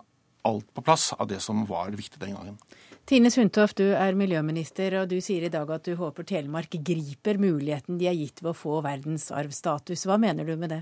[0.46, 2.58] alt på plass av det som var viktig den gangen.
[3.06, 7.36] Tine Sundtoft, du er miljøminister, og du sier i dag at du håper Telemark griper
[7.38, 10.02] muligheten de er gitt ved å få verdensarvstatus.
[10.10, 10.80] Hva mener du med det?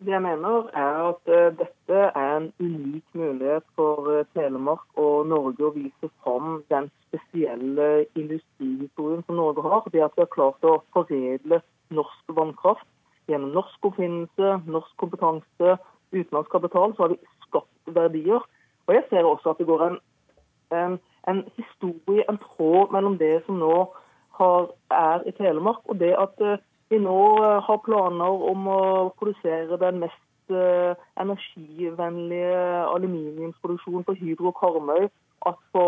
[0.00, 5.28] Det jeg mener er at uh, dette er en unik mulighet for uh, Telemark og
[5.28, 9.84] Norge å vise fram den spesielle industrihistorien som Norge har.
[9.92, 11.60] Det at vi har klart å foredle
[11.92, 12.88] norsk vannkraft
[13.28, 15.76] gjennom norsk oppfinnelse, norsk kompetanse,
[16.16, 18.40] utenlandsk kapital, så har vi skapt verdier.
[18.88, 20.04] Og jeg ser også at det går en
[20.72, 20.98] en,
[21.28, 23.74] en historie, en tråd mellom det som nå
[24.38, 26.56] har, er i Telemark, og det at uh,
[26.90, 28.82] vi nå uh, har planer om å
[29.18, 35.08] produsere den mest uh, energivennlige aluminiumsproduksjonen på Hydro Karmøy.
[35.46, 35.84] At på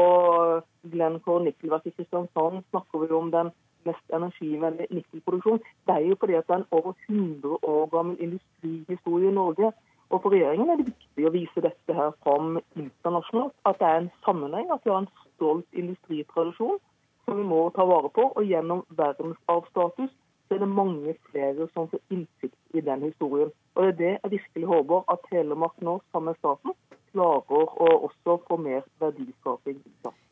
[0.92, 3.50] Glencore nikkelverk i Kristiansand snakker vi om den
[3.88, 5.64] mest energivennlige nikkelproduksjonen.
[5.86, 9.72] Det er jo fordi at det er en over 100 år gammel industrihistorie i Norge.
[10.10, 13.54] Og For regjeringen er det viktig å vise dette her fram internasjonalt.
[13.68, 16.80] At det er en sammenheng, at vi har en stolt industritradisjon
[17.26, 18.26] som vi må ta vare på.
[18.34, 23.52] Og gjennom verdensarvstatus så er det mange flere som får innsikt i den historien.
[23.78, 26.74] Og Det er det jeg virkelig håper at Telemark nå, sammen med staten,
[27.12, 29.78] klarer å også få mer verdiskaping.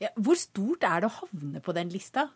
[0.03, 2.29] Ja, hvor stort er det å havne på den lista?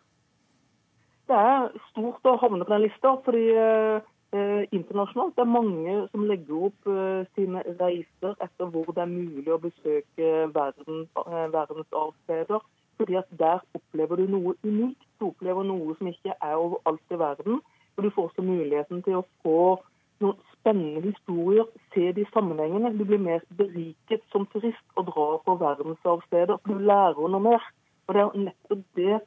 [1.33, 3.15] det er stort å havne på den lista.
[3.25, 3.45] fordi
[4.33, 9.11] eh, internasjonalt det er mange som legger opp eh, sine reiser etter hvor det er
[9.11, 12.65] mulig å besøke verden, eh, verdensarvsteder.
[12.97, 15.07] Fordi at der opplever du noe unikt.
[15.19, 17.61] Du opplever noe som ikke er overalt i verden.
[17.95, 19.59] Og du får også muligheten til å få
[20.23, 22.93] noen spennende historier, se de sammenhengene.
[22.97, 26.61] Du blir mer beriket som turist og drar på verdensarvsteder.
[26.69, 27.69] Du lærer noe mer.
[28.07, 29.19] Og det er nettopp det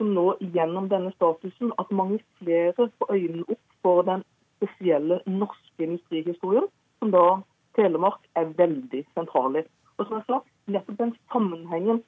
[0.00, 4.22] som nå gjennom denne statusen, at mange flere får øynene opp for den
[4.60, 6.68] spesielle norske industrihistorien,
[7.00, 7.24] som da
[7.78, 9.64] Telemark er veldig sentral i.
[9.98, 10.40] Og som jeg sa,
[10.70, 12.02] nettopp den sammenhengen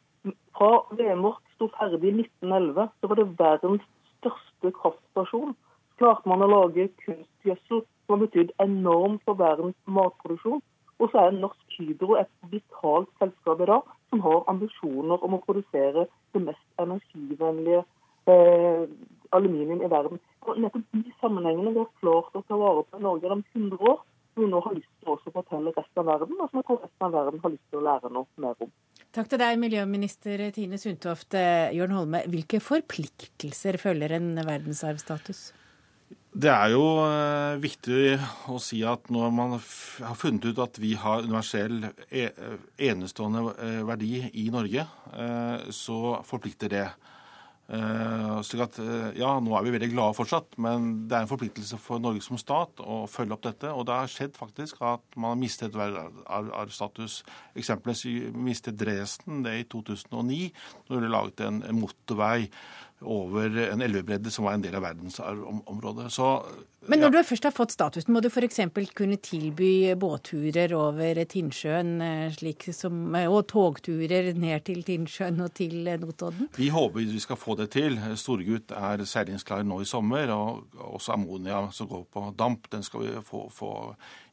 [0.56, 3.86] fra Vemork sto ferdig i 1911, så var det verdens
[4.18, 5.54] største kraftstasjon.
[6.00, 10.62] Klarte man å lage kunstgjødsel som har betydd enormt for verdens matproduksjon.
[11.02, 15.42] Og så er Norsk Hydro et vitalt selskap i dag som har ambisjoner om å
[15.46, 17.82] produsere det mest energivennlige
[18.30, 18.84] eh,
[19.34, 20.20] aluminium i verden.
[20.42, 23.90] Og nettopp de sammenhengene vi har klart å ta vare på i Norge gjennom 100
[23.92, 24.00] år,
[24.32, 26.80] som vi nå har lyst til å fortelle resten av verden, og som jeg tror
[26.82, 28.72] resten av verden har lyst til å lære noe mer om.
[29.12, 31.36] Takk til deg, miljøminister Tine Sundtoft.
[31.36, 35.50] Eh, Jørn Holme, hvilke forpliktelser følger en verdensarvstatus?
[36.32, 38.16] Det er jo eh, viktig
[38.48, 42.30] å si at når man har funnet ut at vi har universell e,
[42.88, 44.88] enestående eh, verdi i Norge,
[45.76, 46.86] så forplikter det.
[47.72, 51.30] Uh, slik at, uh, ja, Nå er vi veldig glade fortsatt, men det er en
[51.30, 53.70] forpliktelse for Norge som stat å følge opp dette.
[53.72, 57.22] Og det har skjedd faktisk at man har mistet verdensarvstatus.
[57.56, 58.04] Eksempelvis
[58.36, 60.50] mistet Dresden det i 2009,
[60.90, 62.50] når ble laget en motorvei
[63.02, 66.10] over en elvebredde som var en del av verdensarvområdet.
[66.12, 66.28] Så
[66.90, 67.20] men når ja.
[67.20, 68.58] du først har fått statusen, må du f.eks.
[68.98, 72.40] kunne tilby båtturer over Tinnsjøen eh,
[72.74, 76.50] som, eh, og togturer ned til Tinnsjøen og til eh, Notodden?
[76.58, 78.00] Vi håper vi skal få det til.
[78.18, 80.32] Storgutt er seilingsklar nå i sommer.
[80.34, 83.72] Og også ammonia som går på damp, den skal vi få, få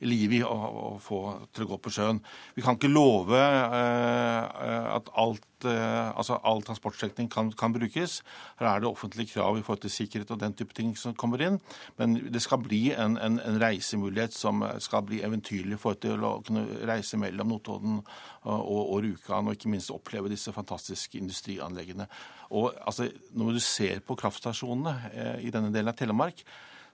[0.01, 1.21] i live i og, og, få
[1.53, 2.23] til å gå på sjøen.
[2.57, 8.21] Vi kan ikke love eh, at alt altså all transportstrekning kan, kan, brukes.
[8.61, 11.43] Her er det offentlige krav i forhold til sikkerhet og den type ting som kommer
[11.43, 11.57] inn.
[11.99, 16.23] Men det det skal bli en, en, en, reisemulighet som skal bli eventyrlig for til
[16.23, 22.07] å kunne reise mellom Notodden og, og Rjukan, og ikke minst oppleve disse fantastiske industrianleggene.
[22.55, 26.45] Og altså, Når du ser på kraftstasjonene eh, i denne delen av Telemark,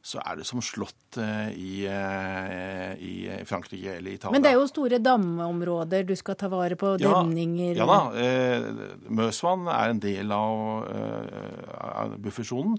[0.05, 3.13] så er det som slått eh, i, eh, i,
[3.49, 4.35] Frankrike eller Italia.
[4.35, 7.97] Men det er jo store damområder du skal ta vare på, ja, demninger Ja da.
[8.21, 8.67] Eh,
[9.09, 10.85] Møsvann er en del av,
[11.79, 12.77] av buffersonen.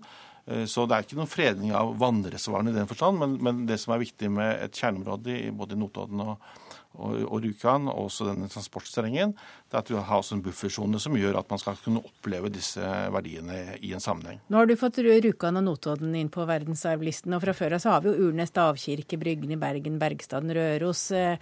[0.70, 3.96] Så det er ikke noen fredning av vannreservoarene i den forstand, men, men, det som
[3.96, 6.52] er viktig med et kjerneområde i både Notodden og,
[6.96, 9.34] og, og Rjukan, og også denne transportsterrengen,
[9.66, 12.50] det er at vi har også en buffersone som gjør at man skal kunne oppleve
[12.52, 12.82] disse
[13.14, 14.40] verdiene i en sammenheng.
[14.48, 17.94] Nå har du fått Rjukan og Notodden inn på verdensarvlisten, og fra før av så
[17.94, 21.38] har vi jo Urnes stavkirke, Bryggen i Bergen, Bergstaden, Røros, eh,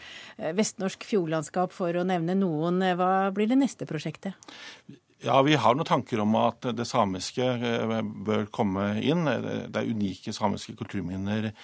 [0.56, 2.82] vestnorsk fjordlandskap for å nevne noen.
[2.98, 4.34] Hva blir det neste prosjektet?
[5.24, 9.24] Ja, Vi har noen tanker om at det samiske eh, bør komme inn.
[9.24, 11.54] Det er unike samiske kulturminner eh,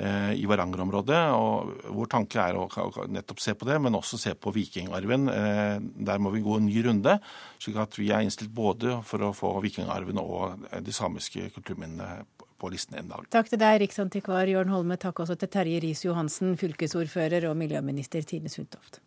[0.00, 1.20] i Varangerområdet.
[1.36, 2.66] og Vår tanke er å
[3.10, 5.28] nettopp se på det, men også se på vikingarven.
[5.28, 5.76] Eh,
[6.08, 7.18] der må vi gå en ny runde,
[7.60, 12.24] slik at vi er innstilt både for å få vikingarven og de samiske kulturminnene
[12.60, 13.28] på listen en dag.
[13.32, 14.98] Takk til deg, riksantikvar Jørn Holme.
[15.00, 19.00] Takk også til Terje Riis-Johansen, fylkesordfører og miljøminister Tine Sundtoft.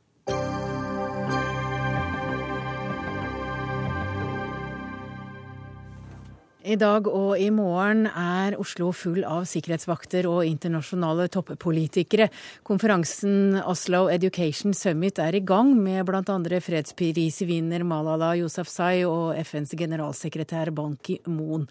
[6.63, 12.29] I dag og i morgen er Oslo full av sikkerhetsvakter og internasjonale toppolitikere.
[12.63, 16.23] Konferansen Oslo Education Summit er i gang med bl.a.
[16.63, 21.67] fredsprisvinner Malala Yousafzai og FNs generalsekretær Ban Ki-moon.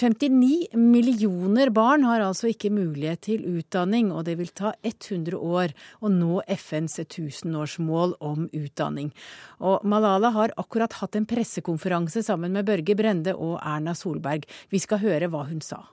[0.00, 5.74] 59 millioner barn har altså ikke mulighet til utdanning, og det vil ta 100 år
[6.00, 9.12] å nå FNs tusenårsmål om utdanning.
[9.60, 14.48] Og Malala har akkurat hatt en pressekonferanse sammen med Børge Brende og Erna Solberg.
[14.72, 15.84] Vi skal høre hva hun sa.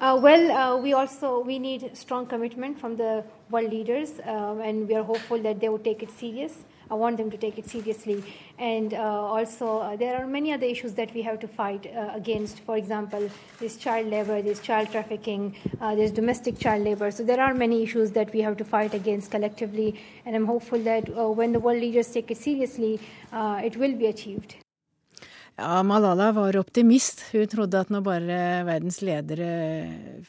[0.00, 4.88] Uh, well, uh, we also we need strong commitment from the world leaders, uh, and
[4.88, 6.64] we are hopeful that they will take it serious.
[6.90, 8.24] I want them to take it seriously.
[8.58, 12.10] And uh, also, uh, there are many other issues that we have to fight uh,
[12.14, 12.60] against.
[12.60, 17.10] For example, there's child labor, there's child trafficking, there's domestic child labor.
[17.10, 20.00] So there are many issues that we have to fight against collectively.
[20.26, 23.00] And I'm hopeful that when the world leaders take it seriously,
[23.32, 24.56] it will be achieved.
[25.60, 27.20] Ja, Malala var optimist.
[27.34, 29.48] Hun trodde at når bare verdens ledere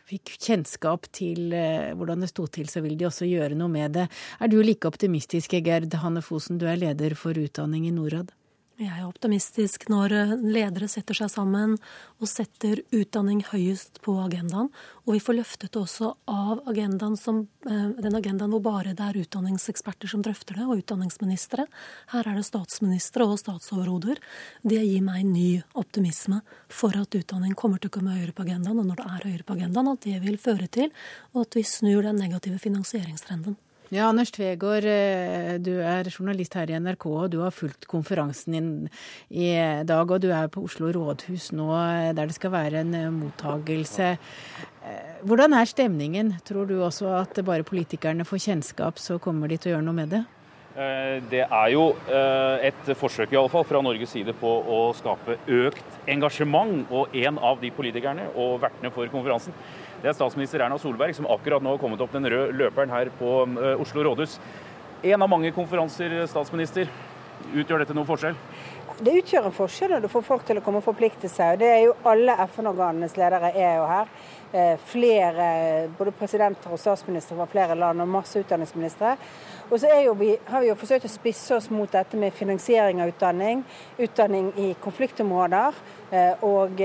[0.09, 3.95] fikk kjennskap til eh, hvordan det sto til, så ville de også gjøre noe med
[3.95, 4.09] det.
[4.43, 8.35] Er du like optimistisk, Gerd Hanne Fosen, du er leder for utdanning i Norad?
[8.81, 11.75] Jeg er optimistisk når eh, ledere setter seg sammen
[12.17, 14.71] og setter utdanning høyest på agendaen.
[15.05, 19.05] Og vi får løftet det også av agendaen som, eh, den agendaen hvor bare det
[19.05, 21.67] er utdanningseksperter som drøfter det, og utdanningsministre.
[22.15, 24.17] Her er det statsministre og statsoverhoder.
[24.65, 28.81] Det gir meg ny optimisme for at utdanning kommer til å komme høyere på agendaen,
[28.81, 30.89] og når det er høyere på agendaen, at det vil føre til
[31.37, 33.61] at vi snur den negative finansieringstrenden.
[33.91, 38.55] Ja, Anders Tvegård, eh, du er journalist her i NRK, og du har fulgt konferansen
[38.55, 38.69] din
[39.27, 39.49] i
[39.83, 40.07] dag.
[40.07, 44.13] Og du er på Oslo rådhus nå, eh, der det skal være en eh, mottagelse.
[45.27, 46.31] Hvordan er stemningen?
[46.47, 49.99] Tror du også at bare politikerne får kjennskap, så kommer de til å gjøre noe
[49.99, 50.23] med det?
[51.29, 51.89] Det er jo
[52.63, 56.87] et forsøk i alle fall fra Norges side på å skape økt engasjement.
[56.89, 59.51] Og en av de politikerne og vertene for konferansen
[60.01, 63.11] det er statsminister Erna Solberg, som akkurat nå har kommet opp den røde løperen her
[63.19, 64.39] på eh, Oslo rådhus.
[65.05, 66.89] En av mange konferanser, statsminister.
[67.53, 68.35] Utgjør dette noen forskjell?
[69.01, 71.55] Det utgjør en forskjell når du får folk til å komme og forplikte seg.
[71.61, 74.11] det er jo Alle FN-organenes ledere er jo her.
[74.51, 75.45] Eh, flere,
[75.97, 79.15] både presidenter og statsministre fra flere land og masse utdanningsministre.
[79.71, 79.89] Og så
[80.19, 83.63] vi, har vi jo forsøkt å spisse oss mot dette med finansiering av utdanning,
[83.97, 85.77] utdanning i konfliktområder,
[86.11, 86.81] eh, og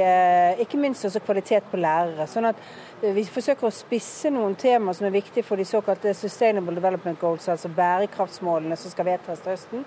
[0.63, 2.29] ikke minst også kvalitet på lærere.
[2.31, 2.57] sånn at
[3.01, 7.49] vi forsøker å spisse noen temaer som er viktige for de såkalte Sustainable Development Goals,
[7.53, 9.85] altså bærekraftsmålene som skal vedtas til høsten.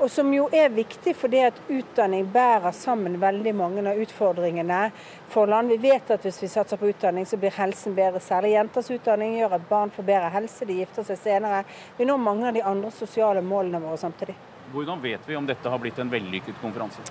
[0.00, 4.86] Og som jo er viktig fordi at utdanning bærer sammen veldig mange av utfordringene
[5.28, 5.68] for land.
[5.74, 8.22] Vi vet at hvis vi satser på utdanning, så blir helsen bedre.
[8.24, 11.66] Særlig jenters utdanning gjør at barn får bedre helse, de gifter seg senere.
[11.98, 14.38] Vi når mange av de andre sosiale målene våre samtidig.
[14.72, 17.02] Hvordan vet vi om dette har blitt en vellykket konferanse?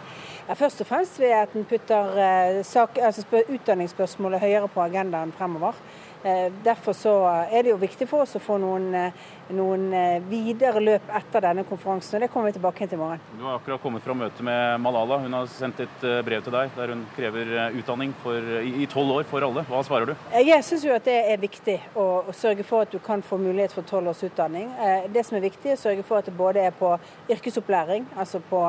[0.47, 5.33] Ja, først og fremst ved at den putter eh, sak, altså utdanningsspørsmålet høyere på agendaen
[5.35, 5.77] fremover.
[6.23, 7.11] Eh, derfor så
[7.51, 11.45] er det jo viktig for oss å få noen, eh, noen eh, videre løp etter
[11.45, 12.17] denne konferansen.
[12.17, 13.21] og Det kommer vi tilbake til i morgen.
[13.37, 15.21] Du har akkurat kommet fra møte med Malala.
[15.23, 19.29] Hun har sendt et brev til deg der hun krever utdanning for, i tolv år
[19.31, 19.63] for alle.
[19.69, 20.15] Hva svarer du?
[20.43, 23.39] Jeg syns jo at det er viktig å, å, sørge for at du kan få
[23.39, 24.67] mulighet for tolv års utdanning.
[25.07, 26.97] Det som er viktig, er å sørge for at det både er på
[27.31, 28.65] yrkesopplæring, altså på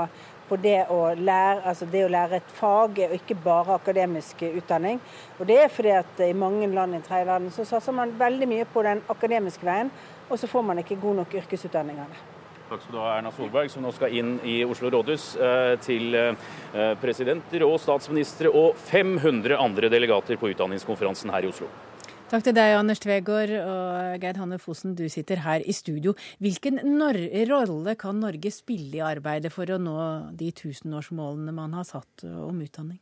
[0.51, 4.99] på det å lære, altså det å lære et fag, og ikke bare akademisk utdanning.
[5.39, 8.51] Og det er fordi at i mange land i tredje verden så satser man veldig
[8.51, 9.93] mye på den akademiske veien,
[10.29, 12.23] og så får man ikke god nok yrkesutdanning av det.
[12.71, 16.15] Takk skal du ha, Erna Solberg, som nå skal inn i Oslo rådhus eh, til
[16.15, 16.51] eh,
[17.03, 21.67] presidenter og statsministre og 500 andre delegater på utdanningskonferansen her i Oslo.
[22.31, 26.13] Takk til deg, Anders Tvegård og Geir Hanne Fossen, du sitter her i studio.
[26.39, 26.79] Hvilken
[27.51, 29.97] rolle kan Norge spille i arbeidet for å nå
[30.39, 33.01] de tusenårsmålene man har satt om utdanning?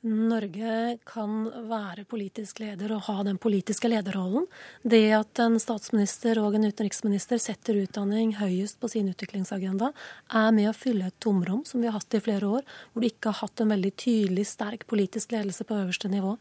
[0.00, 4.46] Norge kan være politisk leder og ha den politiske lederrollen.
[4.80, 9.90] Det at en statsminister og en utenriksminister setter utdanning høyest på sin utviklingsagenda,
[10.32, 13.10] er med å fylle et tomrom som vi har hatt i flere år, hvor du
[13.10, 16.32] ikke har hatt en veldig tydelig, sterk politisk ledelse på øverste nivå.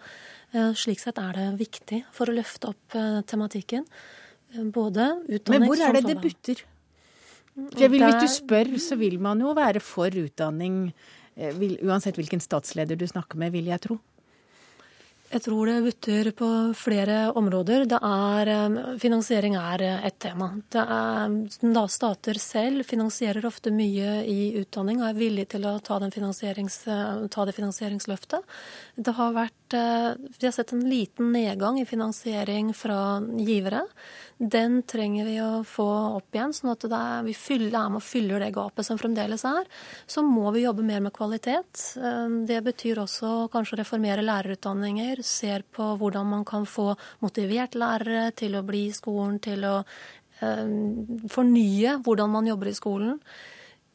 [0.56, 3.84] Eh, slik sett er det viktig for å løfte opp eh, tematikken.
[4.56, 6.66] Eh, både utdanning Men hvor er det det butter?
[7.60, 10.94] Vil, hvis du spør, så vil man jo være for utdanning
[11.40, 11.56] Eh,
[11.88, 14.00] uansett hvilken statsleder du snakker med, vil jeg tro.
[15.30, 17.86] Jeg tror det butter på flere områder.
[17.96, 20.50] Er, eh, finansiering er eh, et tema.
[20.74, 27.46] Er, stater selv finansierer ofte mye i utdanning og er villige til å ta, ta
[27.46, 28.42] det finansieringsløftet.
[28.98, 33.84] Det har vært, vi har sett en liten nedgang i finansiering fra givere.
[34.40, 38.06] Den trenger vi å få opp igjen, sånn at er, vi fyller, er med og
[38.08, 39.68] fyller det gapet som fremdeles er.
[40.08, 41.82] Så må vi jobbe mer med kvalitet.
[42.00, 45.20] Eh, det betyr også kanskje reformere lærerutdanninger.
[45.28, 49.76] Ser på hvordan man kan få motivert lærere til å bli i skolen, til å
[49.84, 50.66] eh,
[51.36, 53.20] fornye hvordan man jobber i skolen.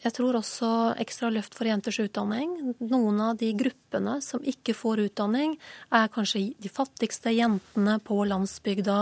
[0.05, 0.69] Jeg tror også
[1.01, 2.51] ekstra løft for jenters utdanning.
[2.85, 5.55] Noen av de gruppene som ikke får utdanning,
[5.89, 8.99] er kanskje de fattigste jentene på landsbygda.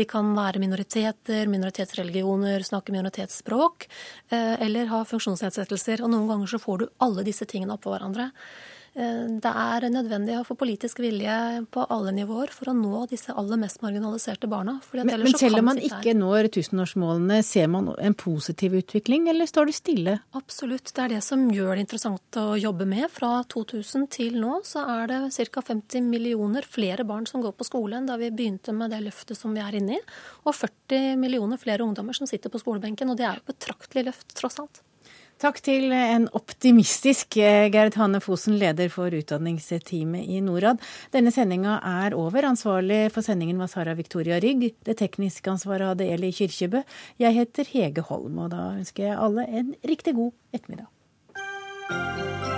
[0.00, 3.88] De kan være minoriteter, minoritetsreligioner, snakke minoritetsspråk,
[4.30, 6.00] eh, eller ha funksjonsnedsettelser.
[6.00, 8.30] Og noen ganger så får du alle disse tingene oppå hverandre.
[8.96, 11.34] Eh, det er nødvendig å få politisk vilje
[11.72, 14.78] på alle nivåer for å nå disse aller mest marginaliserte barna.
[14.96, 19.68] Men, men, selv om man ikke når tusenårsmålene, ser man en positiv utvikling, eller står
[19.68, 20.16] det stille?
[20.38, 20.94] Absolutt.
[20.96, 23.10] Det er det som gjør det interessant å jobbe med.
[23.12, 25.20] Fra 2000 til nå så er det
[25.52, 25.66] ca.
[25.66, 29.36] 50 millioner flere barn som går på skole enn da vi begynte med det løftet
[29.36, 30.02] som vi er inne i.
[30.48, 33.12] Og 40 millioner flere ungdommer som sitter på skolebenken.
[33.12, 34.80] Og det er jo betraktelig løft, tross alt.
[35.36, 40.80] Takk til en optimistisk eh, Gerd Hanne Fosen, leder for utdanningsteamet i Norad.
[41.12, 42.48] Denne sendinga er over.
[42.48, 44.70] Ansvarlig for sendingen var Sara Victoria Rygg.
[44.88, 46.80] Det tekniske ansvaret hadde Eli Kyrkjebø.
[47.20, 50.88] Jeg heter Hege Holm, og da ønsker jeg alle en riktig god ettermiddag.
[51.36, 52.55] P2.